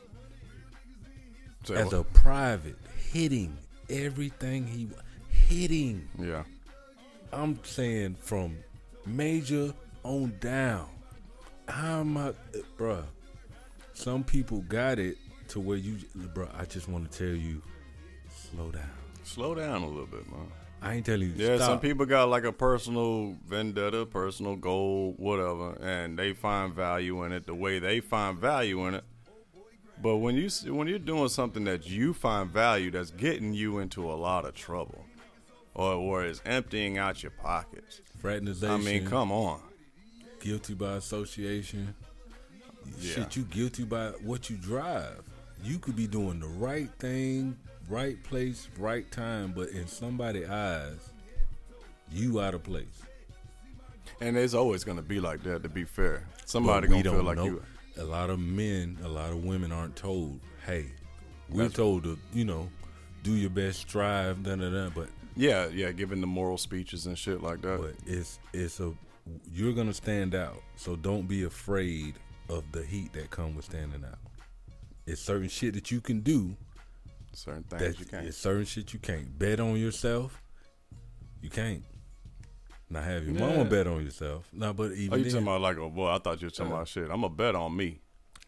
[1.64, 1.94] Say as what?
[1.94, 2.76] a private,
[3.12, 3.58] hitting
[3.90, 4.90] everything he
[5.32, 6.08] hitting.
[6.20, 6.44] yeah,
[7.34, 8.58] I'm saying from
[9.06, 10.90] major on down.
[11.68, 12.34] How am I,
[12.78, 13.04] bruh?
[13.98, 15.98] Some people got it to where you,
[16.36, 16.48] bro.
[16.56, 17.64] I just want to tell you,
[18.30, 18.84] slow down.
[19.24, 20.52] slow down a little bit, man.
[20.84, 21.34] I ain't telling you.
[21.36, 21.68] Yeah, stop.
[21.68, 27.32] some people got like a personal vendetta, personal goal, whatever, and they find value in
[27.32, 29.04] it the way they find value in it.
[30.00, 34.12] But when you when you're doing something that you find value, that's getting you into
[34.12, 35.06] a lot of trouble,
[35.74, 38.00] or or is emptying out your pockets.
[38.22, 38.76] fraternization.
[38.76, 39.60] I mean, come on.
[40.40, 41.96] guilty by association.
[43.00, 43.14] Yeah.
[43.14, 45.22] Shit, you guilty by what you drive.
[45.64, 47.58] You could be doing the right thing,
[47.90, 51.10] right place, right time, but in somebody's eyes,
[52.12, 53.02] you out of place.
[54.22, 55.64] And it's always gonna be like that.
[55.64, 57.46] To be fair, somebody gonna feel like know.
[57.46, 57.64] you.
[58.00, 60.40] A lot of men, a lot of women aren't told.
[60.66, 60.92] Hey,
[61.50, 62.70] we're That's- told to, you know,
[63.24, 64.90] do your best, strive, da da da.
[64.90, 67.80] But Yeah, yeah, giving the moral speeches and shit like that.
[67.80, 68.94] but it's it's a
[69.54, 70.62] you're gonna stand out.
[70.78, 72.16] So don't be afraid
[72.50, 74.20] of the heat that come with standing out.
[75.06, 76.56] It's certain shit that you can do.
[77.34, 78.26] Certain things That you can't.
[78.28, 80.42] it's certain shit you can't bet on yourself.
[81.42, 81.84] You can't.
[82.90, 83.40] Now have your Yeah.
[83.56, 84.48] mama bet on yourself.
[84.54, 86.10] No, but even Oh, you then, talking about like a boy?
[86.10, 87.10] I thought you were talking about shit.
[87.12, 88.00] I'm a bet on me.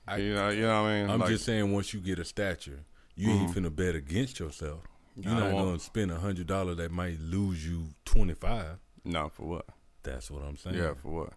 [0.07, 1.09] I- you know, you know what I mean?
[1.12, 2.79] I'm Like, just saying once you get a stature,
[3.15, 4.81] you ain't finna bet against yourself.
[5.15, 5.43] You're Mm-hmm.
[5.43, 8.79] I not gonna spend a hundred dollars that might lose you twenty five.
[9.03, 9.65] no for what?
[10.03, 10.77] That's what I'm saying.
[10.77, 11.33] Yeah, for what?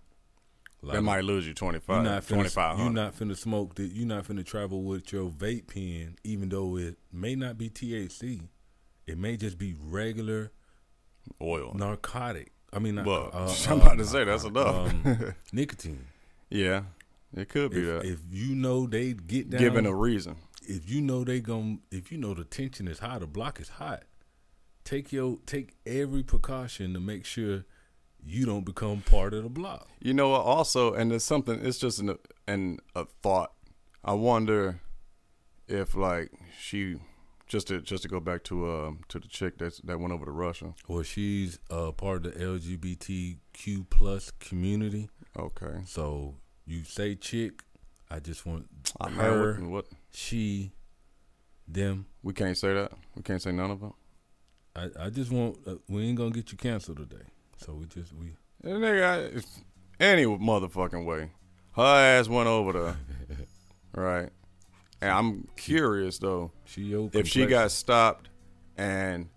[0.85, 2.83] Like, that might lose you you're 25, not finna, 2500.
[2.83, 3.93] you're not finna smoke that.
[3.93, 8.49] You're not finna travel with your vape pen, even though it may not be THC.
[9.07, 10.51] It may just be regular
[11.41, 11.73] oil.
[11.75, 12.53] narcotic.
[12.73, 14.93] I mean, Well, uh, I'm uh, about to say that's enough.
[15.05, 16.07] um, nicotine.
[16.51, 16.83] yeah,
[17.37, 18.05] it could be If, that.
[18.05, 20.37] if you know they get down, Given a reason.
[20.67, 23.69] if you know they gon' if you know the tension is high, the block is
[23.69, 24.03] hot.
[24.85, 27.65] Take your take every precaution to make sure
[28.25, 29.89] you don't become part of the block.
[30.01, 30.33] You know?
[30.33, 31.65] Also, and there's something.
[31.65, 33.53] It's just an, an a thought.
[34.05, 34.81] I wonder
[35.69, 36.97] if like she
[37.47, 40.25] just to just to go back to um to the chick that that went over
[40.25, 40.75] to Russia.
[40.89, 45.09] Well, she's uh, part of the LGBTQ plus community.
[45.39, 47.63] Okay, So you say chick,
[48.11, 48.69] I just want
[49.01, 50.73] I her, what, what she,
[51.67, 52.07] them.
[52.23, 52.93] we can't say that.
[53.15, 53.95] We can't say none of them.
[54.77, 57.25] I, I just want uh, we ain't gonna get you canceled today.
[57.63, 59.45] So we just we And they got
[60.01, 61.31] any motherfucking way.
[61.75, 62.97] Her ass went over there,
[63.95, 64.31] right?
[65.01, 68.29] And I'm curious though she if she got stopped
[68.77, 69.29] and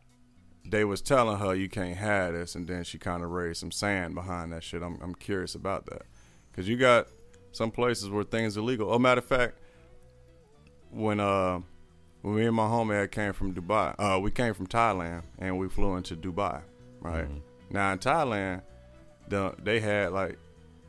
[0.67, 3.71] they was telling her you can't have this, and then she kind of raised some
[3.71, 4.81] sand behind that shit.
[4.81, 6.03] I'm I'm curious about that
[6.51, 7.07] because you got
[7.51, 8.91] some places where things illegal.
[8.91, 9.59] Oh, matter of fact,
[10.89, 11.59] when uh
[12.21, 15.57] when me and my homie had came from Dubai, uh we came from Thailand and
[15.57, 16.61] we flew into Dubai,
[16.99, 17.27] right?
[17.69, 18.61] Now in Thailand,
[19.27, 20.37] the they had like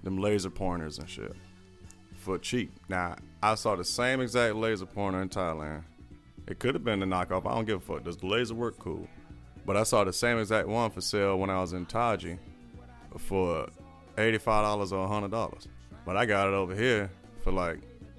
[0.02, 1.32] them laser pointers and shit
[2.18, 2.72] for cheap.
[2.88, 5.84] Now I saw the same exact laser pointer in Thailand.
[6.46, 7.46] It could have been a knockoff.
[7.46, 8.04] I don't give a fuck.
[8.04, 8.78] Does the laser work?
[8.78, 9.08] Cool.
[9.64, 12.38] But I saw the same exact one for sale when I was in Taji
[13.18, 13.68] for
[14.16, 15.66] eighty-five dollars or hundred dollars.
[16.04, 17.10] But I got it over here
[17.42, 17.78] for like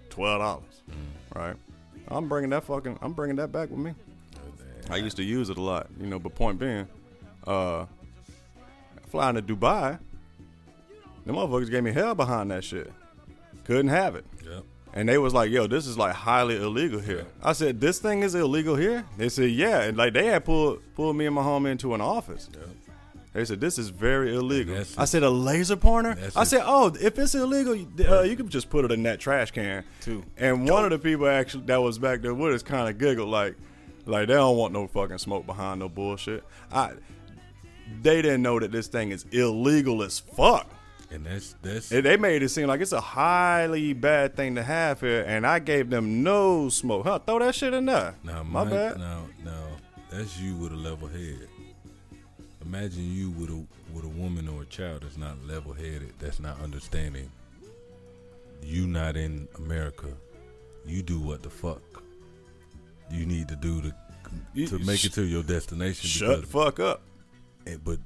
[0.09, 0.81] twelve dollars.
[1.33, 1.55] Right?
[2.09, 2.99] I'm bringing that fucking.
[3.01, 3.93] I'm bringing that back with me.
[4.89, 6.19] I used to use it a lot, you know.
[6.19, 6.87] But point being,
[7.45, 7.85] uh,
[9.07, 9.99] flying to Dubai,
[11.25, 12.91] the motherfuckers gave me hell behind that shit.
[13.65, 14.25] Couldn't have it.
[14.49, 14.63] Yep.
[14.93, 18.23] And they was like, "Yo, this is like highly illegal here." I said, "This thing
[18.23, 21.43] is illegal here." They said, "Yeah," and like they had pulled pulled me and my
[21.43, 22.49] home into an office.
[23.33, 27.19] They said, "This is very illegal." I said, "A laser pointer?" I said, "Oh, if
[27.19, 30.23] it's illegal, you- uh, you can just put it in that trash can." Two.
[30.37, 33.29] And one of the people actually that was back there with us kind of giggled
[33.29, 33.55] like,
[34.05, 36.43] like they don't want no fucking smoke behind no bullshit.
[36.71, 36.93] I,
[38.01, 40.67] they didn't know that this thing is illegal as fuck.
[41.09, 44.63] And that's that's And they made it seem like it's a highly bad thing to
[44.63, 47.05] have here, and I gave them no smoke.
[47.05, 47.19] Huh?
[47.19, 48.15] Throw that shit in there.
[48.23, 48.97] now My my bad.
[48.97, 49.67] Now now
[50.09, 51.47] that's you with a level head.
[52.61, 56.41] Imagine you with a with a woman or a child that's not level headed, that's
[56.41, 57.31] not understanding.
[58.61, 60.07] You not in America.
[60.85, 61.81] You do what the fuck
[63.09, 63.93] you need to do to
[64.67, 66.09] to make it to your destination.
[66.09, 67.01] Shut the fuck up.
[67.67, 67.99] Eh, but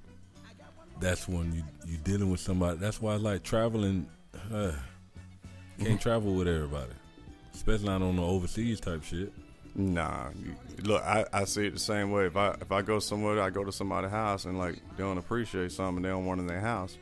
[0.99, 2.77] that's when you you dealing with somebody.
[2.77, 4.07] That's why I like traveling.
[4.51, 4.71] Uh,
[5.79, 6.91] can't travel with everybody,
[7.53, 9.33] especially not on the overseas type shit.
[9.73, 12.25] Nah, you, look, I, I see it the same way.
[12.25, 15.17] If I if I go somewhere, I go to somebody's house and like they don't
[15.17, 16.97] appreciate something, they don't want in their house,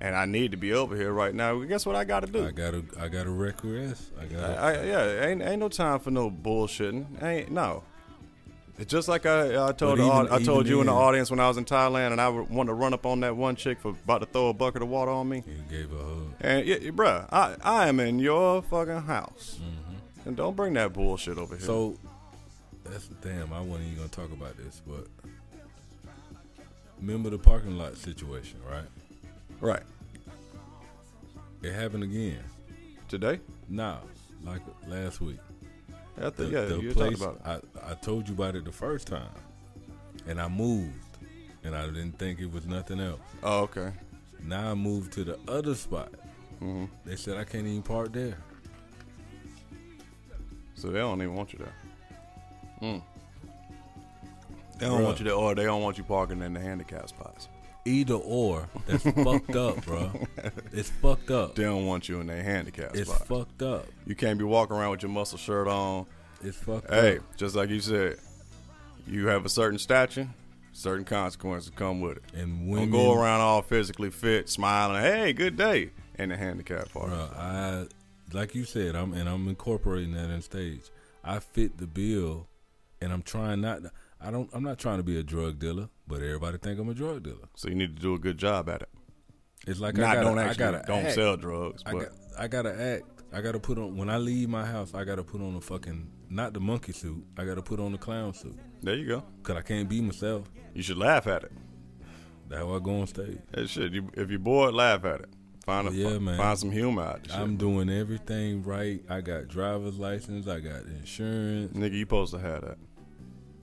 [0.00, 1.56] and I need to be over here right now.
[1.56, 2.46] well, Guess what I got to do?
[2.46, 4.10] I gotta I gotta request.
[4.18, 4.60] I I, gotta.
[4.60, 7.22] I, yeah, ain't ain't no time for no bullshitting.
[7.22, 7.84] Ain't no.
[8.80, 11.30] It's just like I, I told But the, I told even you in the audience
[11.30, 13.78] when I was in Thailand, and I wanted to run up on that one chick
[13.78, 15.44] for about to throw a bucket of water on me.
[15.46, 16.32] you gave a hug.
[16.40, 20.28] And yeah, bruh, I I am in your fucking house, Mm-hmm.
[20.28, 21.66] and don't bring that bullshit over here.
[21.66, 21.98] So
[22.84, 23.52] that's damn.
[23.52, 25.06] I wasn't even gonna talk about this, but
[26.98, 28.84] remember the parking lot situation, right?
[29.60, 29.82] right
[31.62, 32.38] It happened again.
[33.08, 34.00] today, Now,
[34.44, 35.38] like last week.
[36.20, 37.64] I The, yeah, the place about it.
[37.82, 39.30] I, I told you about it the first time,
[40.26, 41.16] and I moved,
[41.64, 43.20] and I didn't think it was nothing else.
[43.42, 43.92] Oh, okay.
[44.42, 46.12] Now I moved to the other spot.
[46.58, 48.38] hmm They said I can't even park there.
[50.74, 51.74] So they don't even want you there.
[52.82, 53.02] Mm.
[54.78, 55.04] They don't Bruh.
[55.04, 57.48] want you there, or they don't want you parking in the handicap spots.
[57.86, 60.10] Either or, that's fucked up, bro.
[60.72, 61.54] It's fucked up.
[61.54, 63.26] They don't want you in their handicap It's spots.
[63.26, 63.86] fucked up.
[64.06, 66.06] You can't be walking around with your muscle shirt on.
[66.42, 66.94] It's fucked up.
[66.94, 67.36] Hey, up.
[67.36, 68.16] just like you said,
[69.06, 70.28] you have a certain stature,
[70.72, 72.22] certain consequences come with it.
[72.34, 75.02] And Don't go around all physically fit, smiling.
[75.02, 77.08] Hey, good day in the handicap part.
[77.08, 77.86] Bro, I
[78.32, 80.82] like you said, I'm and I'm incorporating that in stage.
[81.24, 82.46] I fit the bill,
[83.00, 83.80] and I'm trying not.
[84.20, 84.48] I don't.
[84.52, 87.48] I'm not trying to be a drug dealer, but everybody think I'm a drug dealer.
[87.54, 88.88] So you need to do a good job at it.
[89.66, 91.14] It's like Not I gotta, don't actually I gotta don't act.
[91.14, 93.04] sell drugs, I got, I gotta act.
[93.32, 94.92] I gotta put on when I leave my house.
[94.94, 97.24] I gotta put on a fucking not the monkey suit.
[97.38, 99.22] I gotta put on the clown suit there you go.
[99.42, 100.50] because I can't be myself.
[100.74, 101.52] You should laugh at it.
[102.48, 103.38] That's how I go on stage.
[103.52, 103.92] That shit.
[103.92, 105.28] You, if you're bored, laugh at it.
[105.64, 106.36] Find a, Yeah, man.
[106.38, 107.28] find some humor out.
[107.32, 109.04] I'm doing everything right.
[109.08, 110.48] I got driver's license.
[110.48, 111.76] I got insurance.
[111.76, 112.78] Nigga, you supposed to have that.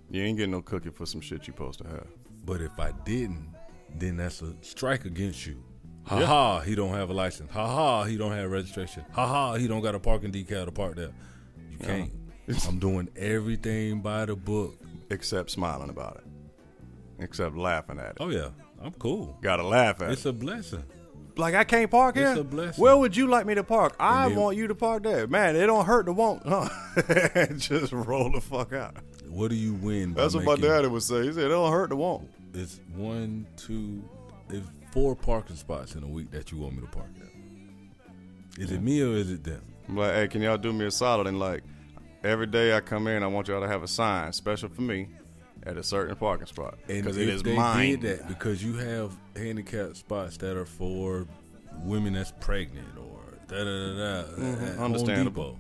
[0.10, 2.08] You ain't getting no cookie for some shit you supposed to have.
[2.48, 3.54] But if I didn't,
[4.00, 5.64] then that's a strike against you.
[6.06, 6.26] Ha Yeah.
[6.26, 7.52] ha, he don't have a license.
[7.52, 9.04] Ha ha, he don't have registration.
[9.12, 11.12] Ha ha, he don't got a parking decal to park there.
[11.70, 12.12] You can't.
[12.68, 14.80] I'm doing everything by the book.
[15.10, 16.24] Except smiling about it.
[17.24, 18.18] Except laughing at it.
[18.20, 18.50] Oh yeah,
[18.82, 19.38] I'm cool.
[19.42, 20.30] Gotta laugh at It's it.
[20.30, 20.84] It's a blessing.
[21.36, 22.42] Like I can't park it's here.
[22.42, 22.82] a blessing.
[22.82, 23.96] Where would you like me to park?
[24.00, 25.28] I then- want you to park there.
[25.28, 26.44] Man, it don't hurt to want.
[26.48, 26.68] Huh?
[27.58, 28.96] Just roll the fuck out.
[29.30, 30.14] What do you win?
[30.14, 31.24] by That's what my daddy would say.
[31.24, 32.30] He said it don't hurt to want.
[32.54, 34.04] It's one, two,
[34.50, 38.62] it's four parking spots in a week that you want me to park at.
[38.62, 39.62] Is it me or is it them?
[39.88, 41.64] I'm like, hey, can y'all do me a solid and like
[42.24, 45.08] every day I come in, I want y'all to have a sign special for me
[45.64, 48.00] at a certain parking spot And because if it is they mine.
[48.00, 51.28] did that, because you have handicapped spots that are for
[51.84, 54.84] women that's pregnant or da da da da.
[54.84, 55.60] understandable.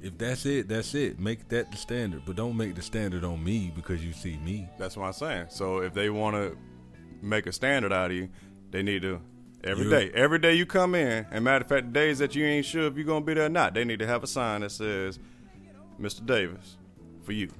[0.00, 1.18] If that's it, that's it.
[1.18, 4.68] Make that the standard, but don't make the standard on me because you see me.
[4.78, 5.46] That's what I'm saying.
[5.50, 6.56] So if they want to
[7.22, 8.28] make a standard out of you,
[8.70, 9.20] they need to
[9.64, 10.10] every day.
[10.14, 12.86] Every day you come in, and matter of fact, the days that you ain't sure
[12.86, 15.18] if you're gonna be there or not, they need to have a sign that says,
[16.00, 16.24] "Mr.
[16.24, 16.76] Davis,
[17.22, 17.50] for you."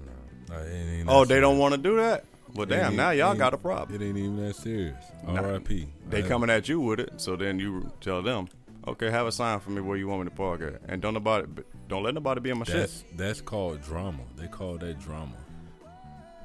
[0.50, 2.24] Uh, it ain't Oh, that they don't want to do that.
[2.54, 4.00] Well, damn, now y'all got a problem.
[4.00, 4.94] It ain't even that serious.
[5.26, 5.40] Nah.
[5.40, 5.88] R.I.P.
[6.08, 8.48] They I- coming at you with it, so then you tell them,
[8.86, 11.14] "Okay, have a sign for me where you want me to park at, and don't
[11.14, 11.46] nobody,
[11.88, 14.22] don't let nobody be in my shit." That's that's called drama.
[14.36, 15.36] They call that drama.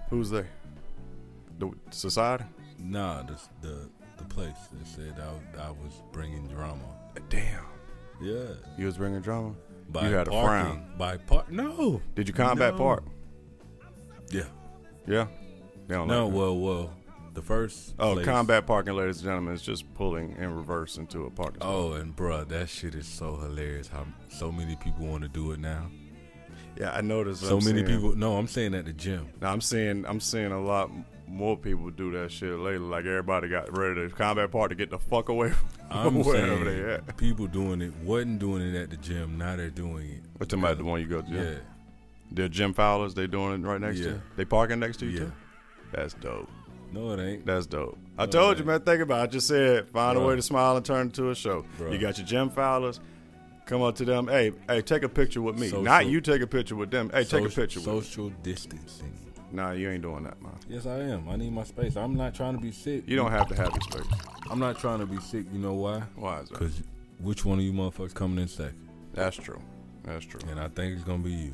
[0.10, 0.45] Who's they?
[1.60, 2.43] The society?
[2.80, 4.56] Nah, the the, the place.
[4.73, 6.84] They said I, I was bringing drama.
[7.30, 7.65] Damn,
[8.21, 9.54] Yeah, you was bringing drama.
[9.89, 10.93] by you had a frown.
[10.97, 11.51] By park.
[11.51, 12.01] No.
[12.15, 12.77] Did you combat No.
[12.77, 13.04] park?
[14.32, 14.43] Yeah.
[15.08, 15.27] Yeah.
[15.88, 16.25] They don't No.
[16.25, 16.39] like that.
[16.39, 16.93] Well, well.
[17.33, 17.95] The first.
[17.97, 21.61] Oh, place- combat parking, ladies and gentlemen, is just pulling in reverse into a parking
[21.61, 21.73] spot.
[21.73, 23.87] Oh, and bruh, that shit is so hilarious.
[23.87, 25.89] How so many people want to do it now.
[26.77, 27.41] yeah, I noticed.
[27.41, 28.15] So I'm many seeing- people.
[28.15, 29.29] No, I'm saying at the gym.
[29.41, 30.89] Now I'm seeing, I'm seeing a lot
[31.27, 32.79] more people do that shit lately.
[32.79, 36.65] Like everybody got ready to combat park to get the fuck away from I'm wherever
[36.65, 37.15] they at.
[37.15, 39.37] people doing it wasn't doing it at the gym.
[39.37, 40.23] Now they're doing it.
[40.37, 41.31] What talking about the one you go to?
[41.31, 41.55] Yeah.
[42.33, 44.21] The gym Fowlers, they doing it right next to you.
[44.35, 45.19] They parking next to you Yeah.
[45.19, 45.31] too.
[45.93, 46.49] That's dope.
[46.91, 47.45] No, it ain't.
[47.45, 47.97] That's dope.
[48.17, 48.82] I No, told you, man.
[48.82, 49.19] Think about.
[49.21, 49.23] it.
[49.23, 51.65] I just said, find a way to smile and turn it to a show.
[51.80, 51.91] Bruh.
[51.91, 52.99] You got your Jim Fowlers.
[53.65, 54.27] Come up to them.
[54.27, 55.67] Hey, hey, take a picture with me.
[55.69, 57.10] Social- Not you take a picture with them.
[57.13, 58.01] Hey, take a picture with me.
[58.01, 59.13] Social distancing.
[59.54, 60.51] Nah, you ain't doing that, man.
[60.69, 61.27] Yes, I am.
[61.30, 61.95] I need my space.
[61.95, 63.04] I'm not trying to be sick.
[63.06, 64.12] You don't have to have your space.
[64.49, 65.45] I'm not trying to be sick.
[65.54, 66.04] You know why?
[66.15, 66.60] Why is that?
[66.60, 66.82] Because
[67.19, 68.88] which one of you motherfuckers coming in second?
[69.13, 69.62] That's true.
[70.04, 70.39] That's true.
[70.49, 71.54] And I think it's gonna be you.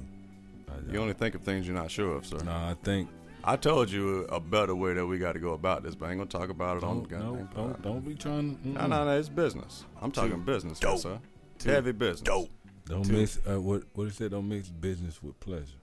[0.70, 2.38] I, You only think of things you're not sure of, sir.
[2.44, 3.10] Nah, I think
[3.48, 6.12] I told you a better way that we got to go about this, but I
[6.12, 8.58] ain't gonna talk about it on the Don't, no, don't, don't be trying.
[8.58, 9.86] To, No, no, no, it's business.
[10.02, 11.18] I'm talking business, yes, sir.
[11.58, 11.70] Two.
[11.70, 12.22] Heavy business.
[12.22, 12.50] Dope.
[12.86, 13.14] Don't Two.
[13.14, 13.40] mix.
[13.50, 14.32] Uh, what what it said?
[14.32, 15.80] Don't mix business with pleasure.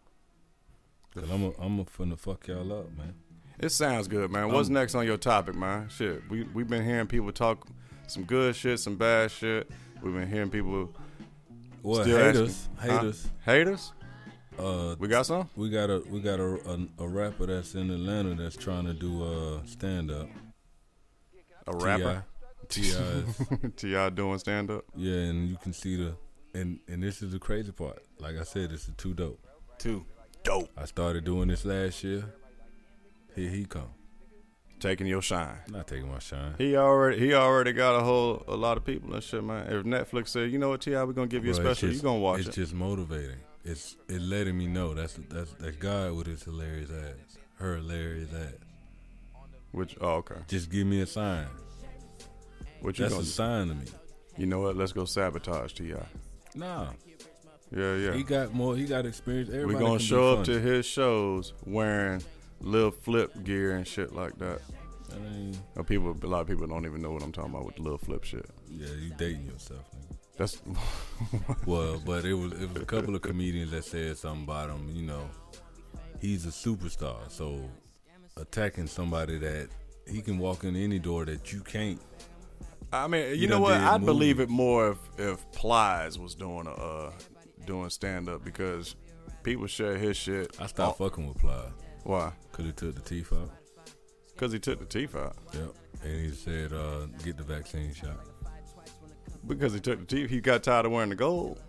[1.14, 3.14] Cause I'm a, I'm a finna fuck y'all up, man.
[3.58, 4.50] It sounds good, man.
[4.52, 5.88] What's Um, next on your topic, man?
[5.88, 7.66] Shit, we we've been hearing people talk
[8.08, 9.70] some good shit, some bad shit.
[10.02, 10.92] We've been hearing people
[11.82, 13.12] Well, Still haters, asking, huh?
[13.44, 13.92] haters.
[14.58, 15.48] Uh, We got some.
[15.56, 18.94] we got a we got a, a a rapper that's in Atlanta that's trying to
[18.94, 20.28] do uh stand up.
[21.66, 22.24] A rapper.
[22.68, 22.92] Ti
[23.76, 24.84] Ti doing stand up.
[24.96, 26.14] yeah, and you can see the
[26.54, 28.02] and and this is the crazy part.
[28.18, 29.40] Like I said, it's a two dope.
[29.78, 30.04] Two.
[30.44, 30.68] Dope.
[30.76, 32.24] I started doing this last year.
[33.34, 33.88] Here he come.
[34.78, 35.56] Taking your shine.
[35.68, 36.54] Not taking my shine.
[36.58, 39.66] He already he already got a whole a lot of people and shit, man.
[39.72, 42.02] If Netflix said, you know what, Ti, we're gonna give you a Bro, special, just-
[42.02, 42.50] you gonna watch It's it.
[42.50, 43.38] It's just motivating.
[43.64, 48.30] It's it letting me know that's that's that's God with his hilarious ass, her hilarious
[48.32, 48.54] ass.
[49.72, 50.36] Which oh okay.
[50.48, 51.46] Just give me a sign.
[52.80, 53.86] What you That's gonna a sign to me.
[54.36, 54.76] You know what?
[54.76, 55.94] Let's go sabotage Ti.
[56.54, 56.88] Nah,
[57.74, 58.12] Yeah, yeah.
[58.14, 58.76] he got more.
[58.76, 59.48] He got experience.
[59.48, 62.22] Everybody We're gonna show up to his shows wearing
[62.60, 64.60] little flip gear and shit like that.
[65.16, 67.76] Ain't- Uh, People, a lot of people don't even know what I'm talking about with
[67.76, 68.46] the little flip shit.
[68.70, 69.84] yeah, you dating yourself.
[69.96, 70.13] Nigga.
[70.36, 70.60] That's
[71.66, 74.90] Well, but it was it was a couple of comedians that said something about him.
[74.92, 75.30] You know,
[76.20, 77.30] he's a superstar.
[77.30, 77.60] So
[78.36, 79.68] attacking somebody that
[80.10, 82.00] he can walk in any door that you can't.
[82.92, 83.80] I mean, you, You know done what?
[83.80, 87.12] I'd believe it more if if Plies was doing a uh,
[87.66, 88.96] doing stand up because
[89.42, 90.54] people share his shit.
[90.60, 91.64] I stopped Oh, fucking with Ply
[92.02, 92.32] Why?
[92.50, 93.50] because he took the teeth out.
[94.34, 95.36] Because he took the teeth out.
[95.54, 98.18] Yep, and he said, uh, "Get the vaccine shot."
[99.46, 101.60] Because he took the teeth, he got tired of wearing the gold.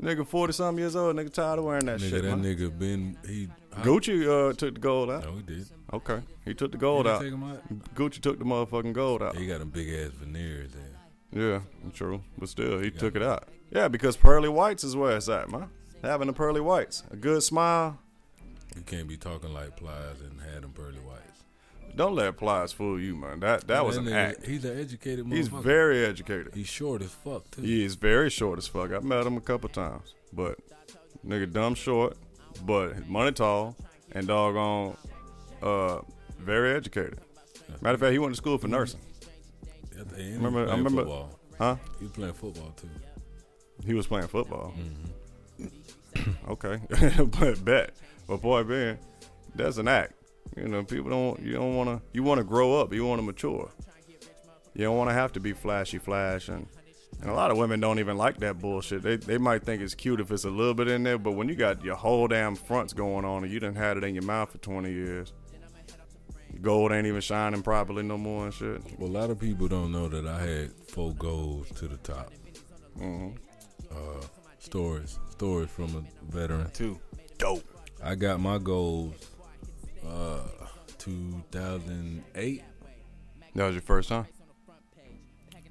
[0.00, 2.22] Nigga, forty something years old, nigga tired of wearing that nigga, shit.
[2.22, 2.44] that man.
[2.44, 3.48] nigga been he.
[3.76, 5.24] Gucci uh, took the gold out.
[5.24, 5.66] No, he did.
[5.92, 7.22] Okay, he took the gold out.
[7.22, 7.94] take him out.
[7.94, 9.36] Gucci took the motherfucking gold out.
[9.36, 10.82] He got them big ass veneers there.
[11.32, 11.60] Yeah,
[11.92, 12.22] true.
[12.38, 13.22] But still, he got took it.
[13.22, 13.48] it out.
[13.70, 15.70] Yeah, because pearly whites is where it's at, man.
[16.02, 17.02] Having the pearly whites.
[17.10, 17.98] A good smile.
[18.76, 21.25] You can't be talking like Plies and had them pearly whites.
[21.96, 23.40] Don't let Plies fool you, man.
[23.40, 24.46] That that was an nigga, act.
[24.46, 25.26] He's an educated.
[25.28, 26.54] He's very educated.
[26.54, 27.62] He's short as fuck too.
[27.62, 28.92] He is very short as fuck.
[28.92, 30.14] I've met him a couple times.
[30.32, 30.58] But
[31.26, 32.16] nigga dumb short,
[32.66, 33.76] but money tall
[34.12, 34.96] and doggone
[35.62, 36.00] uh
[36.38, 37.18] very educated.
[37.80, 39.00] Matter of fact, he went to school for nursing.
[39.98, 41.40] At the end, Remember- he was I remember- football.
[41.58, 41.76] Huh?
[41.98, 42.90] He was playing football too.
[43.86, 44.74] He was playing football.
[45.58, 46.30] Mm-hmm.
[46.50, 46.78] okay,
[47.40, 47.92] but bet.
[48.28, 48.98] But boy, man,
[49.54, 50.12] that's an act.
[50.56, 51.40] You know, people don't.
[51.40, 52.02] You don't want to.
[52.12, 52.92] You want to grow up.
[52.92, 53.70] You want to mature.
[54.74, 56.66] You don't want to have to be flashy, flash, and
[57.20, 59.02] and a lot of women don't even like that bullshit.
[59.02, 61.48] They they might think it's cute if it's a little bit in there, but when
[61.48, 64.24] you got your whole damn fronts going on and you done had it in your
[64.24, 65.32] mouth for twenty years,
[66.60, 68.82] gold ain't even shining properly no more and shit.
[68.98, 72.32] Well, a lot of people don't know that I had four goals to the top.
[72.98, 73.36] Mm-hmm.
[73.90, 74.26] Uh,
[74.58, 76.70] stories, stories from a veteran.
[76.72, 76.98] Two.
[77.38, 77.64] Dope.
[78.02, 79.14] I got my goals.
[80.06, 80.66] Uh,
[80.98, 82.62] 2008.
[83.54, 84.26] That was your first time.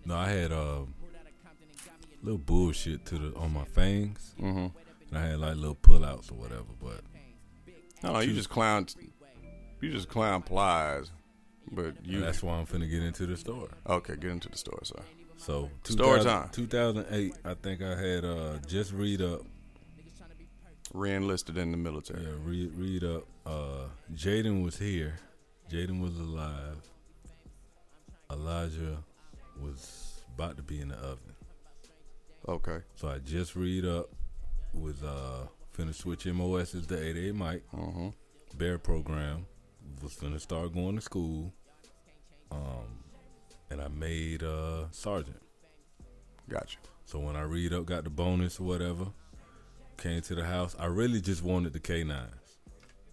[0.06, 0.82] No, I had uh,
[2.22, 4.36] little bullshit to the on my fangs.
[4.40, 4.68] Mm-hmm.
[5.10, 6.64] And I had like little pullouts or whatever.
[6.82, 7.02] But
[8.04, 8.88] No, you just clown.
[9.82, 11.12] You just clown plies,
[11.72, 12.22] but you.
[12.22, 13.70] that's why I'm finna get into the store.
[13.88, 15.02] Okay, get into the store, sir.
[15.38, 16.50] So 2000 time.
[16.52, 19.42] 2008, I think I had uh, just read up.
[20.96, 22.24] Re-enlisted in the military.
[22.24, 23.24] Yeah, read read up.
[23.46, 25.18] Uh, Jaden was here.
[25.70, 26.78] Jaden was alive.
[28.32, 29.04] Elijah
[29.62, 31.36] was about to be in the oven.
[32.48, 32.80] Okay.
[32.96, 34.10] So I just read up.
[34.74, 37.64] Was uh finna switch MOSs to 88 Mike.
[37.74, 38.10] Mm-hmm.
[38.58, 39.48] Bear program.
[40.02, 41.52] Was finna start going to school.
[42.52, 43.04] Um,
[43.70, 45.42] and I made uh sergeant.
[46.48, 46.78] Gotcha.
[47.06, 49.08] So when I read up, got the bonus or whatever,
[49.98, 50.76] came to the house.
[50.80, 52.28] I really just wanted the K9s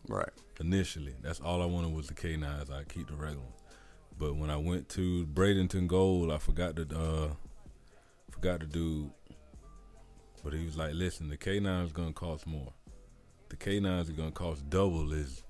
[0.08, 0.28] Right.
[0.60, 1.14] initially.
[1.22, 2.70] That's all I wanted was the K9s.
[2.70, 3.42] I keep the regular.
[3.42, 3.52] one.
[4.18, 7.34] But when I went to Bradenton Gold, I forgot to uh
[8.30, 9.10] forgot the dude.
[10.44, 12.72] But he was like, "Listen, the K9 is gonna cost more.
[13.48, 15.42] The K9s are gonna cost double as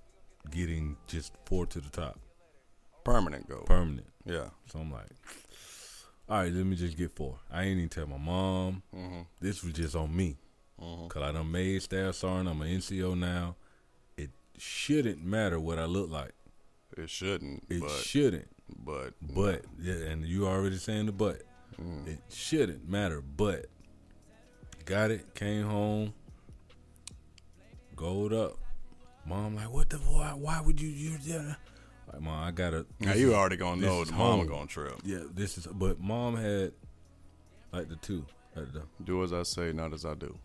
[0.51, 2.19] getting just four to the top,
[3.05, 3.63] Permanent goal.
[3.63, 4.51] permanent." yeah.
[4.67, 5.07] So I'm like,
[6.29, 7.39] "All right, let me just get four.
[7.51, 8.83] I ain't even tell my mom.
[8.95, 9.23] Mm-hmm.
[9.41, 10.37] This was just on me."
[10.83, 11.07] Mm-hmm.
[11.09, 12.49] Cause I done made staff sergeant.
[12.49, 13.57] I'm an NCO now.
[14.17, 16.33] It shouldn't matter what I look like.
[16.97, 18.49] It shouldn't, It but shouldn't.
[18.85, 21.43] but But yeah, and you already saying the but.
[21.81, 22.07] Mm.
[22.09, 23.23] It shouldn't matter.
[23.23, 23.67] But
[24.85, 25.35] got it.
[25.35, 26.13] Came home.
[27.97, 28.59] Gold up.
[29.25, 30.33] Mom, like, what the why?
[30.35, 30.89] Why would you?
[30.89, 31.55] You yeah.
[32.13, 32.87] Like, mom, I gotta.
[33.01, 34.47] Now you is- already gonna know the mama home.
[34.47, 34.95] gonna trip.
[35.05, 35.67] Yeah, this is.
[35.67, 36.73] But mom had
[37.73, 38.27] like the two.
[38.57, 40.37] Like the, Do as I say, not as I do.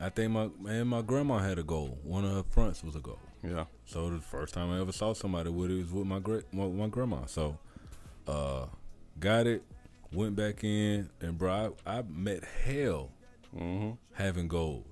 [0.00, 1.98] I think my and my grandma had a goal.
[2.02, 3.20] One of her fronts was a goal.
[3.42, 3.64] Yeah.
[3.84, 6.66] So the first time I ever saw somebody with it was with my great my,
[6.66, 7.26] my grandma.
[7.26, 7.58] So,
[8.26, 8.66] uh,
[9.20, 9.62] got it,
[10.12, 13.10] went back in, and bro, I, I met hell
[13.54, 13.90] Mm-hmm.
[14.14, 14.86] having goals.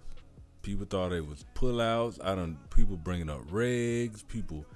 [0.63, 2.19] People thought it was pullouts.
[2.23, 2.59] I don't.
[2.69, 4.27] People bringing up regs.
[4.29, 4.67] People,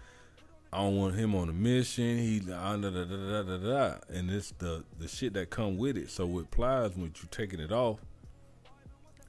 [0.72, 2.16] I don't want him on a mission.
[2.16, 5.76] He ah, da, da, da, da, da, da, and it's the the shit that come
[5.76, 6.08] with it.
[6.10, 8.00] So with plies, when you taking it off,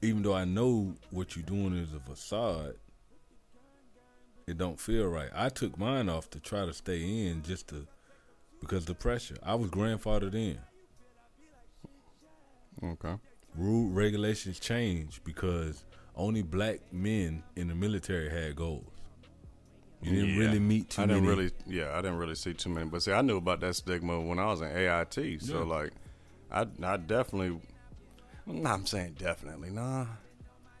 [0.02, 2.74] even though I know what you're doing is a facade,
[4.46, 5.30] it don't feel right.
[5.34, 7.86] I took mine off to try to stay in, just to
[8.60, 9.36] because the pressure.
[9.42, 10.58] I was grandfathered in.
[12.82, 13.14] Okay.
[13.56, 15.84] rule regulations changed because
[16.14, 18.84] only black men in the military had goals.
[20.02, 20.38] You didn't Yeah.
[20.40, 21.36] really meet too I didn't many.
[21.36, 22.88] really, yeah, I didn't really see too many.
[22.88, 25.40] But see, I knew about that stigma when I was in AIT.
[25.42, 25.64] So Yeah.
[25.64, 25.92] like,
[26.50, 27.58] I, I definitely,
[28.46, 30.06] nah, I'm saying definitely, nah.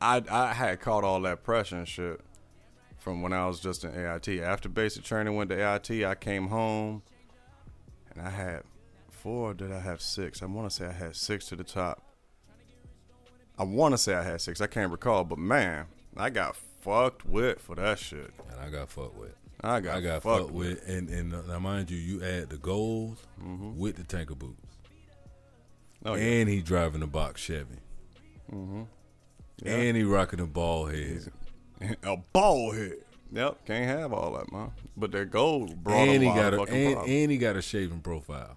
[0.00, 2.20] I, I had caught all that pressure and shit
[2.98, 4.28] from when I was just in AIT.
[4.42, 6.04] After basic training, went to AIT.
[6.04, 7.02] I came home,
[8.14, 8.62] and I had
[9.10, 9.50] four.
[9.50, 10.42] or Did I have six?
[10.42, 12.02] I want to say I had six to the top.
[13.58, 14.60] I want to say I had six.
[14.60, 15.86] I can't recall, but man,
[16.16, 18.32] I got fucked with for that shit.
[18.50, 19.34] and I got fucked with.
[19.62, 22.50] I got, I got fucked, fucked with, and and uh, now mind you, you add
[22.50, 23.78] the goals Mm-hmm.
[23.78, 24.60] with the tanker boots,
[26.06, 26.22] Oh, yeah.
[26.22, 27.76] and he driving a box Chevy,
[28.52, 28.82] Mm-hmm.
[29.64, 31.32] And he rocking a ball head,
[32.02, 32.98] a ball head.
[33.32, 34.70] Yep, can't have all that, man.
[34.96, 38.00] But that gold brought and a he got a and, and he got a shaving
[38.00, 38.56] profile.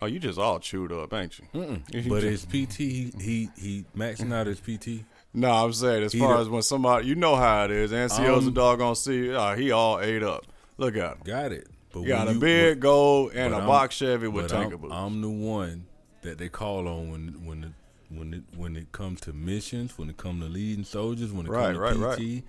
[0.00, 1.82] oh, you just all chewed up, ain't you?
[1.92, 5.04] You But his PT, he he, he maxing out his PT.
[5.34, 7.92] no, I'm saying as he far the- as when somebody, you know how it is.
[7.92, 9.34] NCO's a Um, doggone see.
[9.34, 10.46] Uh, he all ate up.
[10.78, 11.18] Look at him.
[11.24, 11.68] Got it.
[11.92, 14.92] But got a big gold and a box Chevy with tanker boots.
[14.94, 15.86] I'm the one
[16.24, 17.72] that they call on when when it,
[18.10, 21.50] when it when it comes to missions, when it comes to leading soldiers, when it
[21.50, 22.20] Right, comes to right, PT.
[22.20, 22.42] right.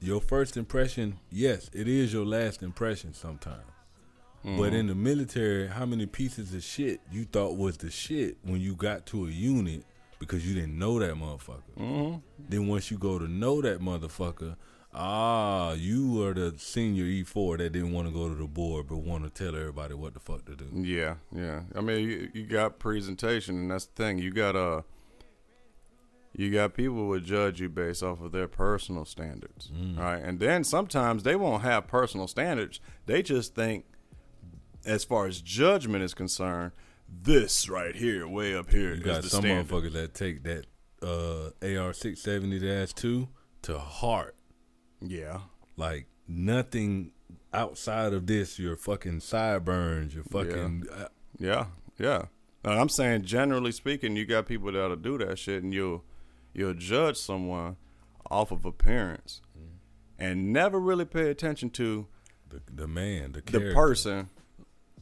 [0.00, 3.62] Your first impression, yes, it is your last impression sometimes.
[4.44, 4.58] Mm-hmm.
[4.58, 8.60] But in the military, how many pieces of shit you thought was the shit when
[8.60, 9.84] you got to a unit
[10.18, 11.62] because you didn't know that motherfucker?
[11.78, 12.16] Mm-hmm.
[12.50, 14.56] Then once you go to know that motherfucker,
[14.94, 18.98] ah, you are the senior E4 that didn't want to go to the board but
[18.98, 20.68] want to tell everybody what the fuck to do.
[20.72, 21.62] Yeah, yeah.
[21.74, 24.18] I mean, you, you got presentation, and that's the thing.
[24.18, 24.82] You got uh,
[26.36, 29.98] you got people who would judge you based off of their personal standards, Mm.
[29.98, 30.22] right?
[30.22, 32.80] And then sometimes they won't have personal standards.
[33.06, 33.84] They just think,
[34.84, 36.72] as far as judgment is concerned,
[37.08, 39.68] this right here, way up here, You is got the some standard.
[39.68, 40.66] motherfuckers that take that
[41.02, 43.28] uh, AR six seventy dash two
[43.62, 44.34] to heart.
[45.06, 45.40] Yeah,
[45.76, 47.12] Like nothing
[47.52, 51.66] outside of this, your fucking sideburns, your fucking uh, yeah,
[51.98, 52.26] yeah.
[52.64, 56.04] I'm saying, generally speaking, you got people that'll do that shit, and you'll
[56.54, 57.76] you'll judge someone
[58.30, 59.66] off of appearance, Mm.
[60.18, 62.06] and never really pay attention to
[62.48, 64.30] the, the man, the the person.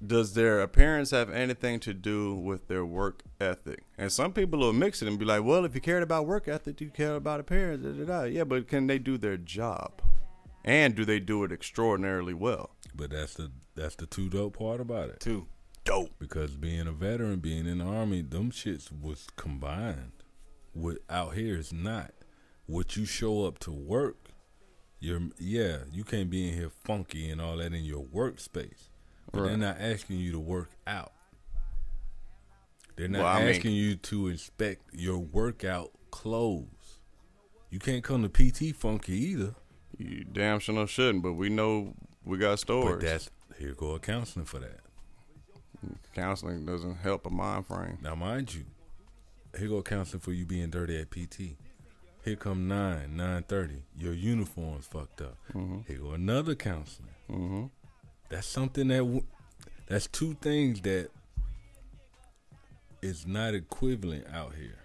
[0.04, 3.84] Does their appearance have anything to do with their work ethic?
[3.96, 6.48] And some people will mix it and be like, "Well, if you cared about work
[6.48, 8.22] ethic, do you care about appearance." Da, da, da.
[8.24, 10.02] Yeah, but can they do their job?
[10.64, 12.70] And do they do it extraordinarily well?
[12.94, 15.20] But that's the that's the two dope part about it.
[15.20, 15.46] Two.
[15.84, 16.12] Dope.
[16.18, 20.12] Because being a veteran, being in the army, them shits was combined.
[20.72, 22.12] What out here is not.
[22.66, 24.30] What you show up to work,
[25.00, 28.88] you're yeah, you can't be in here funky and all that in your workspace.
[29.32, 31.12] But they're not asking you to work out.
[32.96, 36.98] They're not Well, I mean- asking you to inspect your workout clothes.
[37.70, 39.54] You can't come to PT funky either.
[39.96, 42.96] You damn sure no shouldn't, but we know we got stories.
[42.96, 44.80] But that's here go a counseling for that.
[46.14, 47.98] Counseling doesn't help a mind frame.
[48.02, 48.64] Now, mind you,
[49.58, 51.56] here go counseling for you being dirty at PT.
[52.24, 53.82] Here come nine, nine thirty.
[53.96, 55.36] Your uniform's fucked up.
[55.88, 57.08] Here go another counseling.
[57.30, 57.64] Mm-hmm.
[58.32, 59.24] That's something that w-
[59.86, 61.10] that's two things that
[63.02, 64.78] is not equivalent out here.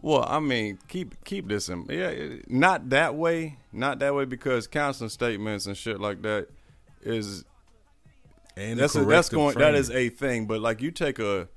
[0.00, 2.12] Well, I mean, keep keep this in yeah,
[2.46, 6.48] not that way, not that way because counseling statements and shit like that
[7.02, 7.44] is
[8.56, 9.80] And that's a, that's going that training.
[9.80, 10.46] is a thing.
[10.46, 11.48] But like you take a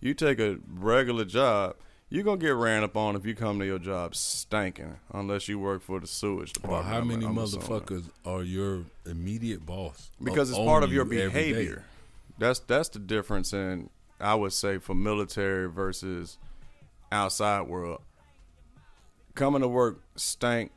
[0.00, 1.76] you take a regular job,
[2.10, 5.58] you're gonna get ran up on if you come to your job stinking, unless you
[5.58, 6.94] work for the sewage But department.
[6.94, 10.10] how many I'm motherfuckers are your immediate boss?
[10.22, 11.84] because it's part of your you behavior.
[12.38, 13.90] That's that's the difference in
[14.20, 16.38] I would say for military versus
[17.10, 18.00] outside world.
[19.34, 20.70] Coming to work stank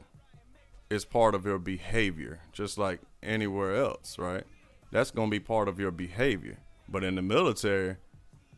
[0.89, 4.43] is part of your behavior, just like anywhere else, right?
[4.91, 6.57] That's gonna be part of your behavior.
[6.89, 7.97] But in the military,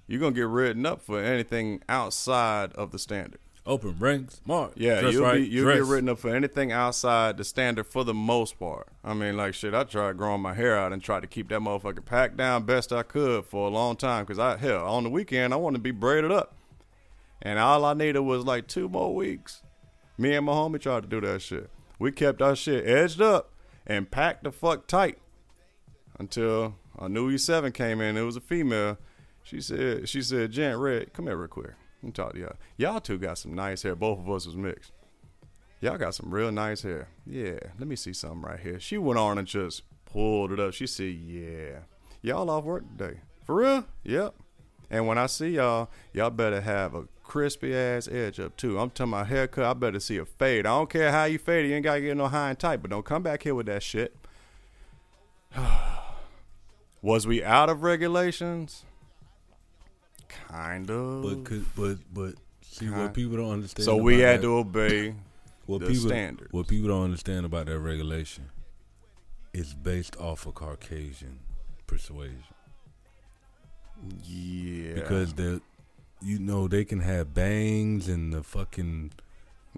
[0.10, 3.40] you're gonna get written up for anything outside of the standard.
[3.64, 4.74] Open ranks, march.
[4.76, 5.78] Yeah, dress you'll right, be you'll dress.
[5.78, 8.88] get written up for anything outside the standard for the most part.
[9.04, 11.60] I mean, like shit, I tried growing my hair out and tried to keep that
[11.60, 15.12] motherfucker packed down best I could for a long time because I hell on the
[15.12, 16.56] weekend I wanted to be braided up,
[17.44, 19.62] and all I needed was like two more weeks.
[20.18, 21.70] Me and my homie tried to do that shit.
[22.00, 23.54] We kept our shit edged up
[23.86, 25.20] and packed the fuck tight
[26.18, 28.18] until a new E7 came in.
[28.18, 28.98] It was a female.
[29.50, 31.72] She said, she said, Jan Red, come here real quick.
[32.04, 32.56] Let me talk to y'all.
[32.78, 33.96] Y'all two got some nice hair.
[33.96, 34.92] Both of us was mixed.
[35.82, 37.08] Y'all got some real nice hair.
[37.26, 38.80] Yeah, let me see something right here.
[38.80, 40.76] She went on and just pulled it up.
[40.76, 41.80] She said, yeah,
[42.22, 43.22] y'all off work today.
[43.44, 43.86] For real?
[44.04, 44.36] Yep.
[44.92, 48.78] And when I see y'all, y'all better have a crispy ass edge up too.
[48.78, 49.66] I'm talking about haircut.
[49.66, 50.68] I better see a fade.
[50.68, 51.70] I don't care how you fade it.
[51.70, 53.82] You ain't gotta get no high and tight, but don't come back here with that
[53.82, 54.16] shit.
[57.02, 58.86] Was we out of regulations?
[60.48, 61.24] Kind of.
[61.24, 63.02] But could, but but see Huh?
[63.02, 63.86] what people don't understand.
[63.86, 65.16] so we had that- to obey.
[65.66, 66.52] what the people standards.
[66.54, 68.46] what people don't understand about that regulation.
[69.54, 71.40] It's based off of Caucasian
[71.88, 72.44] persuasion
[74.24, 74.94] Yeah.
[74.96, 75.60] because they,
[76.22, 79.12] you know, they can have bangs and the fucking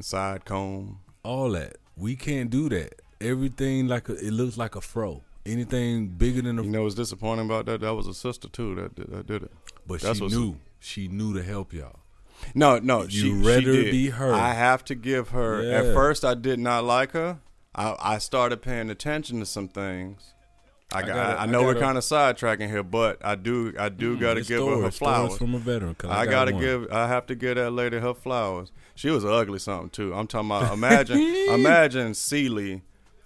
[0.01, 0.99] side comb.
[1.23, 1.77] all that.
[1.95, 3.01] We can't do that.
[3.19, 5.23] Everything like a, it looks like a fro.
[5.45, 7.81] Anything bigger than a You know what's disappointing about that?
[7.81, 9.51] That was a sister too that did, that did it.
[9.87, 10.57] But That's she knew.
[10.79, 11.99] She knew to help y'all.
[12.55, 14.33] No, no, You she rather she be her.
[14.33, 15.61] I have to give her.
[15.61, 17.39] At first, I did not like her.
[17.73, 20.33] I, I started paying attention to some things.
[20.93, 21.07] I I got.
[21.07, 23.73] gotta- I, I know we're kind of sidetracking here, but I do.
[23.79, 24.21] I do mm-hmm.
[24.21, 25.37] got to give her her stories flowers.
[25.37, 25.95] from a veteran.
[25.95, 26.91] 'cause I, got gotta give.
[26.91, 28.71] I have to give that lady her flowers.
[28.95, 30.13] She was ugly something too.
[30.13, 30.73] I'm talking about.
[30.73, 31.19] Imagine.
[31.49, 32.81] imagine Sealy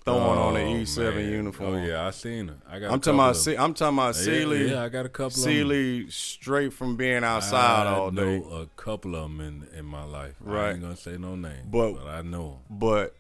[0.06, 1.76] throwing on an Oh, E7 uniform.
[1.76, 2.56] Oh yeah, I seen her.
[2.70, 2.88] I got.
[2.92, 3.30] I'm a talking about.
[3.32, 4.72] of- Se- I'm talking about Yeah, Sealy.
[4.72, 5.32] Yeah, I got a couple.
[5.32, 8.40] Sealy straight from being outside I all day.
[8.40, 10.36] know a couple of them in in my life.
[10.40, 10.70] Right.
[10.70, 12.78] I ain't gonna say no name, But- but, I know 'em.
[12.78, 13.16] But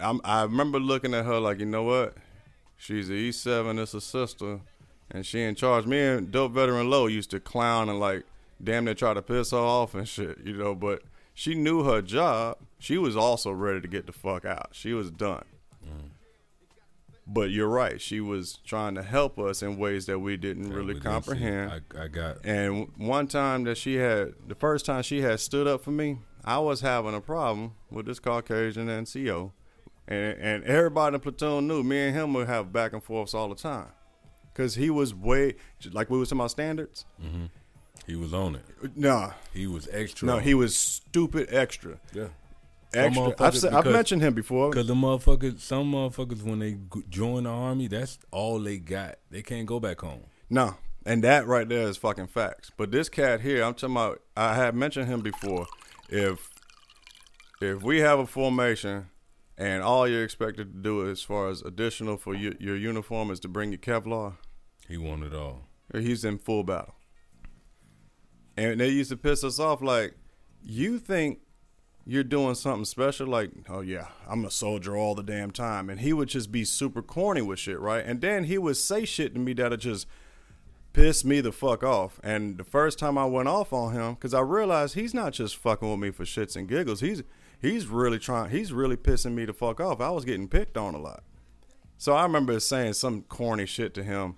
[0.00, 2.14] I'm, I remember looking at her like, you know what?
[2.78, 3.78] She's an E seven.
[3.78, 4.60] It's a sister,
[5.10, 5.86] and she in charge.
[5.86, 8.24] Me and Dope Veteran Low used to clown and like
[8.62, 10.74] damn near try to piss her off and shit, you know.
[10.74, 11.02] But
[11.34, 12.58] she knew her job.
[12.78, 14.68] She was also ready to get the fuck out.
[14.72, 15.44] She was done.
[17.28, 18.00] But you're right.
[18.00, 21.04] She was trying to help us in ways that we didn't Yeah, really we didn't
[21.12, 21.82] comprehend.
[21.96, 22.44] I, I got.
[22.44, 26.18] And one time that she had, the first time she had stood up for me,
[26.44, 29.50] I was having a problem with this Caucasian NCO.
[30.06, 33.34] And, and everybody in the platoon knew me and him would have back and forths
[33.34, 33.88] all the time.
[34.52, 35.56] Because he was way,
[35.90, 37.06] like we was talking about standards.
[37.20, 37.46] Mm-hmm.
[38.06, 38.96] He was on it.
[38.96, 40.26] Nah, He was extra.
[40.26, 41.98] no, he was stupid extra.
[42.12, 42.28] yeah.
[42.96, 43.34] Extra.
[43.38, 44.70] I've, said, I've mentioned him before.
[44.72, 46.76] Cause the motherfuckers, some motherfuckers, when they
[47.08, 49.16] join the army, that's all they got.
[49.30, 50.24] They can't go back home.
[50.48, 52.70] No, and that right there is fucking facts.
[52.76, 54.22] But this cat here, I'm talking about.
[54.36, 55.66] I have mentioned him before.
[56.08, 56.50] If
[57.60, 59.06] if we have a formation
[59.58, 63.40] and all you're expected to do as far as additional for your, your uniform is
[63.40, 64.34] to bring your Kevlar,
[64.88, 65.62] He wanted it all.
[65.92, 66.94] he's in full battle.
[68.56, 70.14] And they used to piss us off like,
[70.62, 71.40] you think
[72.06, 73.26] you're doing something special?
[73.26, 75.90] Like, oh yeah, I'm a soldier all the damn time.
[75.90, 78.04] And he would just be super corny with shit, right?
[78.04, 80.06] And then he would say shit to me that'll just
[80.92, 82.20] piss me the fuck off.
[82.22, 85.56] And the first time I went off on him, because I realized he's not just
[85.56, 87.00] fucking with me for shits and giggles.
[87.00, 87.24] He's
[87.60, 88.50] he's really trying.
[88.50, 90.00] He's really pissing me the fuck off.
[90.00, 91.24] I was getting picked on a lot.
[91.98, 94.36] So I remember saying some corny shit to him,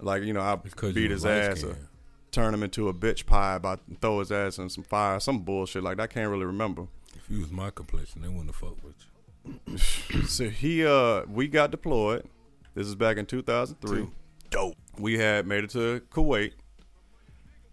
[0.00, 1.76] like you know I Because beat his ass, or.
[2.32, 5.82] Turn him into a bitch pie, about throw his ass in some fire, some bullshit
[5.84, 6.04] like that.
[6.04, 6.86] I can't really remember.
[7.14, 9.78] If he was my complexion, they wouldn't have fucked with you.
[10.26, 12.24] So he uh we got deployed.
[12.74, 14.08] This is back in 2003.
[14.50, 14.76] Dope.
[14.98, 16.52] We had made it to Kuwait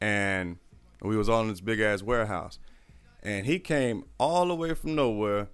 [0.02, 0.58] and
[1.02, 2.60] we was all in this big ass warehouse.
[3.22, 5.48] And he came all the way from nowhere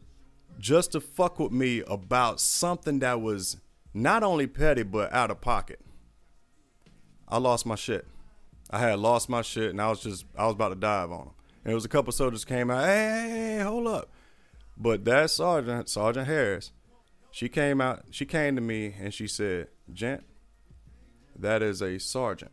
[0.57, 3.57] just to fuck with me about something that was
[3.93, 5.79] not only petty but out of pocket.
[7.27, 8.07] I lost my shit.
[8.69, 11.21] I had lost my shit and I was just I was about to dive on
[11.21, 11.31] him.
[11.63, 14.09] And it was a couple soldiers came out, hey, hey, hold up.
[14.77, 16.71] But that sergeant, Sergeant Harris,
[17.31, 20.23] she came out, she came to me and she said, Gent,
[21.37, 22.51] that is a sergeant.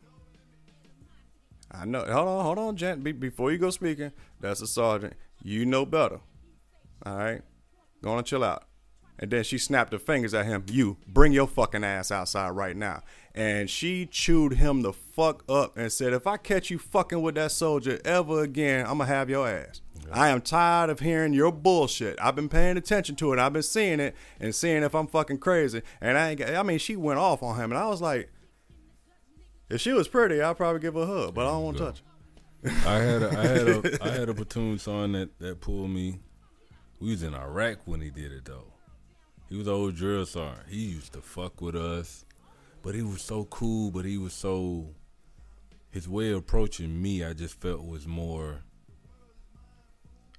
[1.71, 2.05] I know.
[2.05, 3.03] Hold on, hold on, Gent.
[3.03, 5.15] Be, before you go speaking, that's a sergeant.
[5.43, 6.21] You know better.
[7.05, 7.43] All right?
[8.03, 8.65] gonna chill out.
[9.19, 10.65] And then she snapped her fingers at him.
[10.71, 13.03] You bring your fucking ass outside right now.
[13.35, 17.37] And she chewed him the fuck up and said, if I catch you fucking with
[17.37, 19.81] that soldier ever again, I'm gonna have your ass.
[20.11, 22.19] I am tired of hearing your bullshit.
[22.21, 23.39] I've been paying attention to it.
[23.39, 25.83] I've been seeing it and seeing if I'm fucking crazy.
[26.01, 26.41] And I ain't.
[26.41, 28.29] got- I mean, she went off on him, and I was like,
[29.71, 31.85] if she was pretty, I'd probably give her a hug, but I don't want to
[31.85, 32.03] touch
[32.65, 32.71] her.
[32.89, 36.19] I had a, I had a, I had a platoon sergeant that, that pulled me.
[37.01, 38.72] We was in Iraq when he did it though.
[39.53, 40.67] He was an old drill sergeant.
[40.71, 42.25] He used to fuck with us,
[42.83, 43.91] but he was so cool.
[43.91, 44.87] But he was so
[45.91, 47.23] his way of approaching me.
[47.23, 48.63] I just felt was more.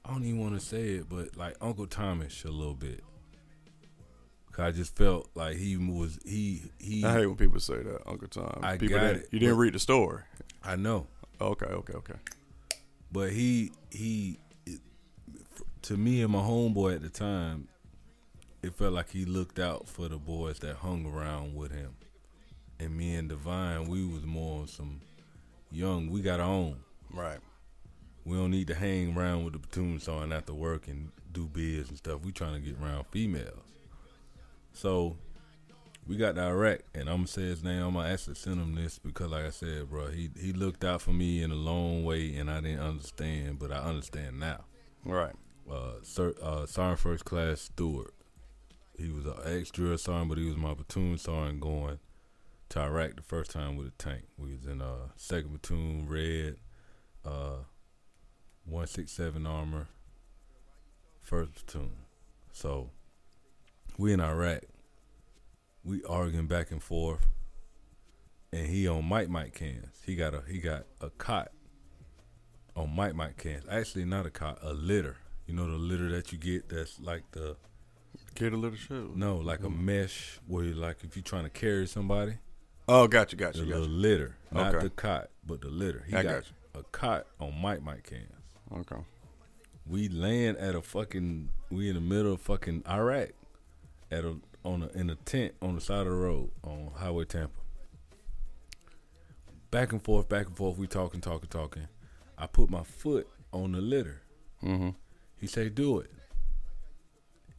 [0.03, 3.03] I don't even want to say it, but like Uncle Thomas a little bit.
[4.51, 7.05] Cause I just felt like he was he he.
[7.05, 8.61] I hate when people say that, Uncle Tom.
[8.63, 10.23] I people got it, You didn't read the story.
[10.63, 11.05] I know.
[11.39, 12.15] Okay, okay, okay.
[13.11, 14.39] But he he
[15.83, 17.67] to me and my homeboy at the time,
[18.63, 21.95] it felt like he looked out for the boys that hung around with him.
[22.79, 25.01] And me and Divine, we was more on some
[25.69, 26.09] young.
[26.09, 26.77] We got our own.
[27.13, 27.39] Right.
[28.25, 31.89] We don't need to hang around with the platoon sergeant after work and do biz
[31.89, 32.23] and stuff.
[32.23, 33.59] We trying to get around females.
[34.71, 35.17] So
[36.07, 37.81] we got direct, and I'm gonna say his name.
[37.81, 41.01] I'm gonna actually send him this because, like I said, bro, he he looked out
[41.01, 44.65] for me in a long way, and I didn't understand, but I understand now.
[45.05, 45.35] Right.
[45.69, 48.13] Uh, Sir, uh, Sergeant First Class Stewart.
[48.97, 51.99] He was an ex drill sergeant, but he was my platoon sergeant going
[52.69, 54.23] to Iraq the first time with a tank.
[54.37, 56.57] We was in uh second platoon, red,
[57.25, 57.63] uh,
[58.65, 59.87] one six seven armor,
[61.21, 61.93] first platoon.
[62.51, 62.91] So
[63.97, 64.61] we in Iraq.
[65.83, 67.27] We arguing back and forth,
[68.53, 70.01] and he on Mike Mike cans.
[70.05, 71.51] He got a he got a cot
[72.75, 73.65] on Mike Mike cans.
[73.69, 75.17] Actually, not a cot, a litter.
[75.45, 77.57] You know the litter that you get that's like the
[78.39, 79.15] Little shit.
[79.15, 82.33] no, like a mesh where you like if you're trying to carry somebody,
[82.87, 83.93] Oh, gotcha, gotcha, got the little you.
[83.93, 84.83] litter, not Okay.
[84.85, 86.03] the cot, but the litter.
[86.07, 88.31] He I got, got a cot on Mike Mike cans.
[88.75, 89.01] Okay.
[89.85, 93.29] We land at a fucking we in the middle of fucking Iraq
[94.11, 97.25] at a on a in a tent on the side of the road on Highway
[97.25, 97.53] Tampa.
[99.71, 100.77] Back and forth, back and forth.
[100.77, 101.87] We talking, talking, talking.
[102.37, 104.21] I put my foot on the litter.
[104.63, 104.89] Mm-hmm.
[105.37, 106.11] He say, "Do it.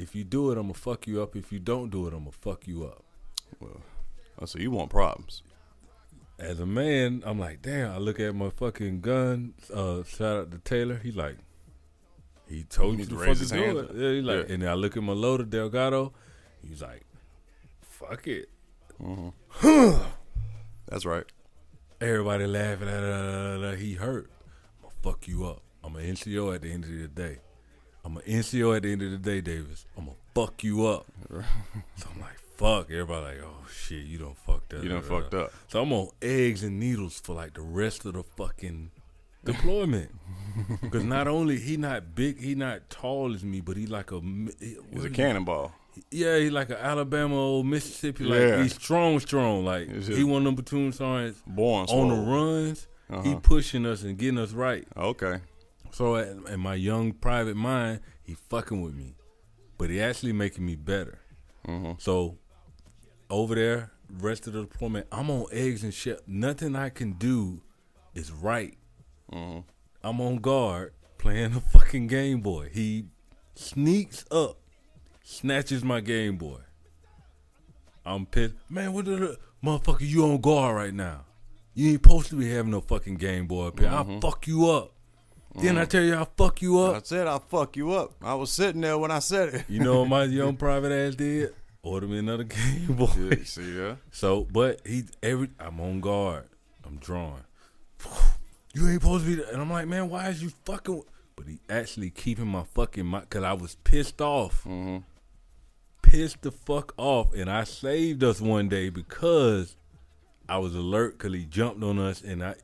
[0.05, 1.35] If you do it, I'm gonna fuck you up.
[1.35, 3.03] If you don't do it, I'm gonna fuck you up."
[3.59, 3.81] Well,
[4.39, 5.43] I so you want problems?
[6.39, 9.55] As a man, I'm like, "Damn!" I look at my fucking gun.
[9.73, 10.97] Uh, shout out to Taylor.
[11.03, 11.39] He like,
[12.49, 13.79] he told me to raise his hands.
[13.79, 13.91] it.
[13.95, 14.53] Yeah, he like, Yeah.
[14.55, 16.13] and then I look at my loader Delgado.
[16.61, 17.05] He's like,
[17.81, 18.51] "Fuck it."
[20.89, 21.25] That's right.
[22.01, 24.31] Everybody laughing at he hurt.
[24.83, 25.63] I'm gonna fuck you up.
[25.83, 27.39] I'm an NCO at the end of the day.
[28.05, 29.87] I'm an NCO at the end of the day, Davis.
[29.97, 31.07] I'm gonna fuck you up.
[31.31, 32.91] so I'm like, fuck.
[32.91, 34.83] Everybody like, oh shit, you don't fucked up.
[34.83, 35.53] You done fucked up.
[35.69, 38.91] So I'm on eggs and needles for like the rest of the fucking
[39.45, 40.11] deployment.
[40.83, 44.21] Because not only he not big, he not tall as me, but he like a
[44.21, 45.11] He's a he?
[45.15, 45.73] cannonball.
[46.13, 48.23] Yeah, he like an Alabama old Mississippi.
[48.23, 48.63] Like Yeah.
[48.63, 49.65] he's strong, strong.
[49.65, 52.87] Like he one of them platoon sergeants Born on the runs.
[53.09, 53.41] He Uh-huh.
[53.43, 54.87] pushing us and getting us right.
[54.97, 55.41] Okay.
[55.95, 59.15] So in my young private mind, he fucking with me,
[59.79, 61.21] but he actually making me better.
[61.69, 61.93] Mm-hmm.
[61.99, 62.37] So
[63.31, 66.21] over there, rest of the deployment, I'm on eggs and shit.
[66.27, 67.63] Nothing I can do
[68.13, 68.77] is right.
[69.33, 69.61] Mm-hmm.
[70.03, 72.71] I'm on guard playing a fucking Game Boy.
[72.73, 73.05] He
[73.55, 74.59] sneaks up,
[75.23, 76.59] snatches my Game Boy.
[78.05, 78.55] I'm pissed.
[78.69, 80.01] Man, what the motherfucker?
[80.01, 81.27] You on guard right now?
[81.73, 83.91] You ain't supposed to be having no fucking Game Boy up here.
[83.91, 84.94] I'll fuck you up.
[85.61, 86.97] Didn't I tell you I'll fuck you up.
[86.97, 88.13] I said I'll fuck you up.
[88.23, 89.65] I was sitting there when I said it.
[89.69, 91.55] You know what my young private ass did?
[91.83, 93.11] Order me another Game Boy.
[93.19, 93.99] Yeah, see that?
[94.11, 96.45] So, but he every I'm on guard.
[96.85, 97.45] I'm drawing.
[98.75, 99.43] You ain't supposed to be.
[99.53, 101.03] And I'm like, man, why is you fucking?
[101.37, 104.99] But he actually keeping my fucking mind because I was pissed off, Mm-hmm.
[106.03, 109.77] pissed the fuck off, and I saved us one day because
[110.49, 112.55] I was alert because he jumped on us, and I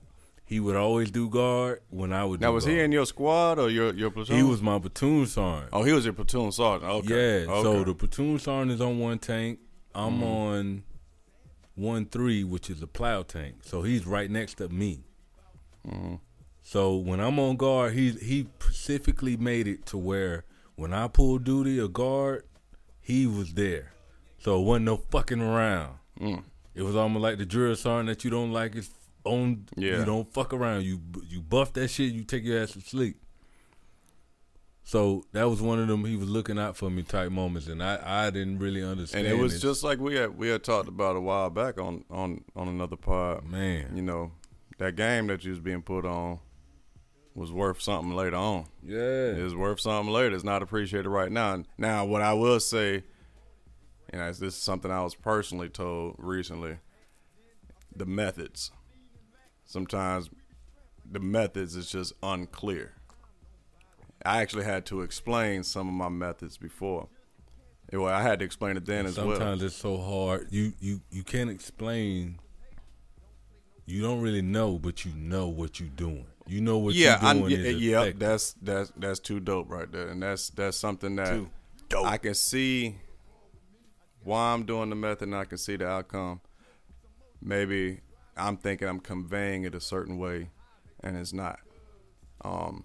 [0.50, 2.40] he would always do guard when I would.
[2.40, 2.84] Now was he guard.
[2.86, 4.36] in your squad or your your platoon?
[4.36, 5.70] He was my platoon sergeant.
[5.72, 6.90] Oh, he was your platoon sergeant.
[6.90, 7.44] Okay.
[7.44, 7.62] Yeah, Okay.
[7.62, 9.60] so the platoon sergeant is on one tank.
[9.94, 10.22] I'm Mm-hmm.
[10.24, 10.82] on
[11.76, 13.56] one three, which is a plow tank.
[13.62, 15.04] So he's right next to me.
[15.86, 16.16] Mm-hmm.
[16.62, 20.44] So when I'm on guard, he he specifically made it to where
[20.74, 22.44] when I pulled duty or guard,
[23.00, 23.92] he was there.
[24.38, 25.94] So it wasn't no fucking around.
[26.20, 26.42] Mm.
[26.74, 28.90] It was almost like the drill sergeant that you don't like is
[29.24, 29.66] on.
[29.76, 29.98] Yeah.
[29.98, 30.84] You don't fuck around.
[30.84, 32.12] You you buff that shit.
[32.12, 33.16] You take your ass to sleep.
[34.82, 36.04] So that was one of them.
[36.04, 39.26] He was looking out for me type moments, and I, I didn't really understand.
[39.26, 39.60] And it was it.
[39.60, 42.96] just like we had we had talked about a while back on on on another
[42.96, 43.44] pod.
[43.44, 44.32] man, You know,
[44.78, 46.40] that game that you was being put on
[47.34, 48.66] was worth something later on.
[48.84, 50.34] yeah, It's worth something later.
[50.34, 51.62] It's not appreciated right now.
[51.78, 53.04] Now, what I will say,
[54.08, 56.78] and this is something I was personally told recently,
[57.94, 58.72] the methods.
[59.70, 60.28] Sometimes
[61.08, 62.92] the methods is just unclear.
[64.26, 67.06] I actually had to explain some of my methods before.
[67.92, 69.36] Well, I had to explain it then as well.
[69.36, 70.48] Sometimes it's so hard.
[70.50, 72.40] You you you can't explain.
[73.86, 76.26] You don't really know, but you know what you're doing.
[76.48, 77.50] You know what yeah, you're doing.
[77.52, 78.18] yeah, is yeah, effective.
[78.18, 81.48] that's that's that's too dope right there, and that's that's something that Too
[81.88, 82.06] dope.
[82.06, 82.96] I can see
[84.24, 86.40] why I'm doing the method, and I can see the outcome.
[87.40, 88.00] Maybe
[88.36, 90.50] I'm thinking I'm conveying it a certain way,
[91.02, 91.60] and it's not.
[92.42, 92.84] Um,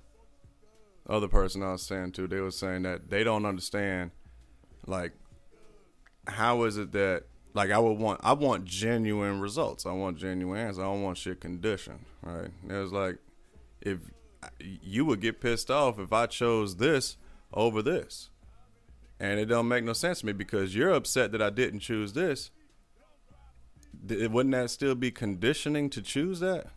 [1.07, 4.11] other person I was saying to, they were saying that they don't understand,
[4.85, 5.13] like,
[6.27, 7.23] how is it that
[7.55, 9.85] like I would want I want genuine results.
[9.85, 10.79] I want genuine answers.
[10.79, 12.05] I don't want shit conditioned.
[12.21, 12.49] Right?
[12.69, 13.17] It was like
[13.81, 13.99] if
[14.59, 17.17] you would get pissed off if I chose this
[17.53, 18.29] over this.
[19.19, 22.11] And it don't make no sense to me because you're upset that I didn't choose
[22.11, 22.51] this.
[24.07, 26.67] Wouldn't that still be conditioning to choose that?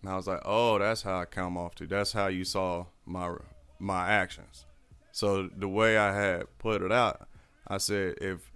[0.00, 1.86] And I was like, oh, that's how I come off to.
[1.86, 3.34] That's how you saw my
[3.78, 4.66] my actions.
[5.12, 7.28] So the way I had put it out,
[7.68, 8.50] I said if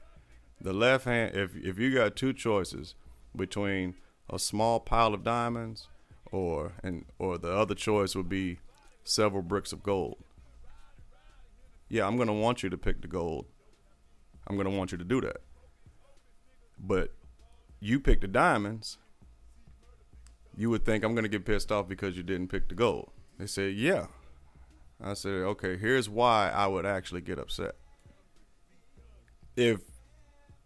[0.61, 2.95] the left hand, if if you got two choices
[3.35, 3.95] between
[4.31, 5.89] a small pile of diamonds
[6.33, 8.59] or and or the other choice would be
[9.05, 10.17] several bricks of gold.
[11.89, 13.47] Yeah, I'm gonna want you to pick the gold.
[14.49, 15.39] I'm gonna want you to do that.
[16.79, 17.13] But
[17.87, 18.99] you pick the diamonds,
[20.57, 23.11] you would think I'm gonna get pissed off because you didn't pick the gold.
[23.39, 24.07] They said, Yeah.
[25.03, 27.77] I said, Okay, here's why I would actually get upset.
[29.57, 29.81] If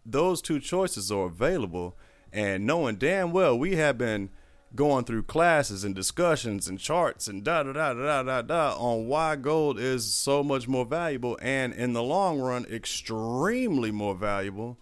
[0.05, 1.95] those two choices are available
[2.33, 4.29] and knowing damn well we have been
[4.73, 9.05] going through classes and discussions and charts and da da da da da da on
[9.05, 14.77] why gold is so much more valuable and in the long run extremely more valuable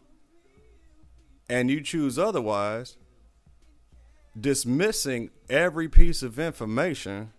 [1.49, 2.97] and you choose otherwise
[4.39, 7.31] dismissing every piece of information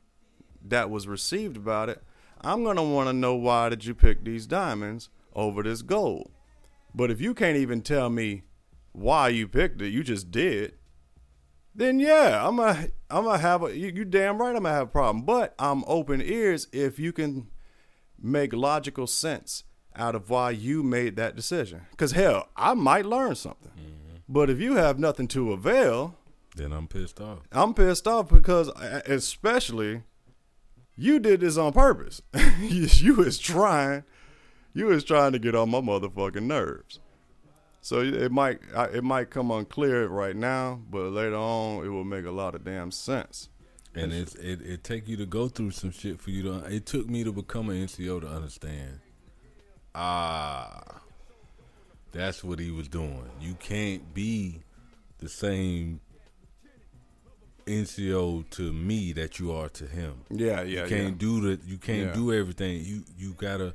[0.62, 2.02] that was received about it
[2.42, 6.30] i'm going to want to know why did you pick these diamonds over this gold
[6.94, 8.42] but if you can't even tell me
[8.92, 10.74] why you picked it, you just did,
[11.74, 14.88] then yeah, I'm gonna I'm gonna have a you, you damn right I'm gonna have
[14.88, 15.24] a problem.
[15.24, 17.48] But I'm open ears if you can
[18.20, 21.82] make logical sense out of why you made that decision.
[21.96, 23.70] Cause hell, I might learn something.
[24.30, 26.14] But if you have nothing to avail,
[26.54, 27.40] then I'm pissed off.
[27.50, 30.04] I'm pissed off because uh, especially
[30.96, 32.22] you did this on purpose.
[32.60, 34.04] you, you was trying,
[34.72, 37.00] you was trying to get on my motherfucking nerves.
[37.80, 38.60] So it might
[38.92, 42.62] it might come unclear right now, but later on it will make a lot of
[42.64, 43.48] damn sense.
[43.96, 46.58] And it's it, it take you to go through some shit for you to.
[46.66, 49.00] It took me to become an NCO to understand.
[49.92, 50.99] Ah,
[52.12, 53.28] that's what he was doing.
[53.40, 54.60] You can't be
[55.18, 56.00] the same
[57.66, 60.22] NCO to me that you are to him.
[60.30, 61.14] Yeah, yeah, you can't yeah.
[61.18, 61.66] do the.
[61.66, 62.14] You can't Yeah.
[62.14, 62.84] do everything.
[62.84, 63.74] You you gotta.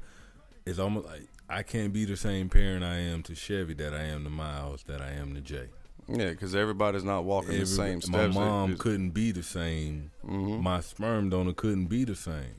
[0.66, 4.04] It's almost like I can't be the same parent I am to Chevy that I
[4.04, 5.70] am to Miles that I am to Jay.
[6.08, 10.12] Yeah, because everybody's not walking the same my mom couldn't be the same.
[10.24, 10.62] Mhm.
[10.62, 12.56] My sperm donor couldn't be the same.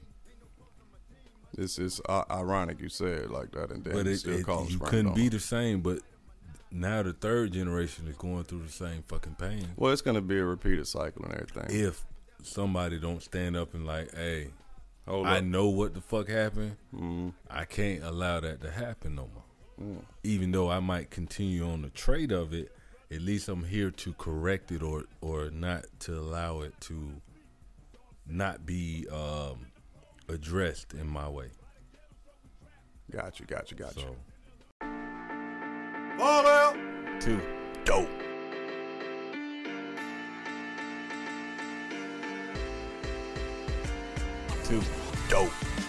[1.58, 4.44] It's it's uh, ironic you say it like that, and then but it, still it-
[4.46, 5.80] call them you couldn't be the same.
[5.80, 6.00] But
[6.70, 9.68] now the third generation is going through the same fucking pain.
[9.76, 11.66] Well, it's gonna be a repeated cycle and everything.
[11.68, 12.04] If
[12.42, 14.48] somebody don't stand up and like, hey,
[15.08, 15.44] Hold I up.
[15.44, 16.76] know what the fuck happened.
[16.94, 17.32] Mhm.
[17.48, 19.44] I can't allow that to happen no more.
[19.80, 20.02] Mm.
[20.24, 22.72] Even though I might continue on the trade of it,
[23.10, 27.12] at least I'm here to correct it or or not to allow it to
[28.26, 29.66] not be um,
[30.28, 31.48] addressed in my way.
[33.10, 34.02] Got you, got you, got you.
[34.02, 34.16] So
[37.84, 38.08] Dope.
[44.64, 44.82] too
[45.28, 45.85] Dope.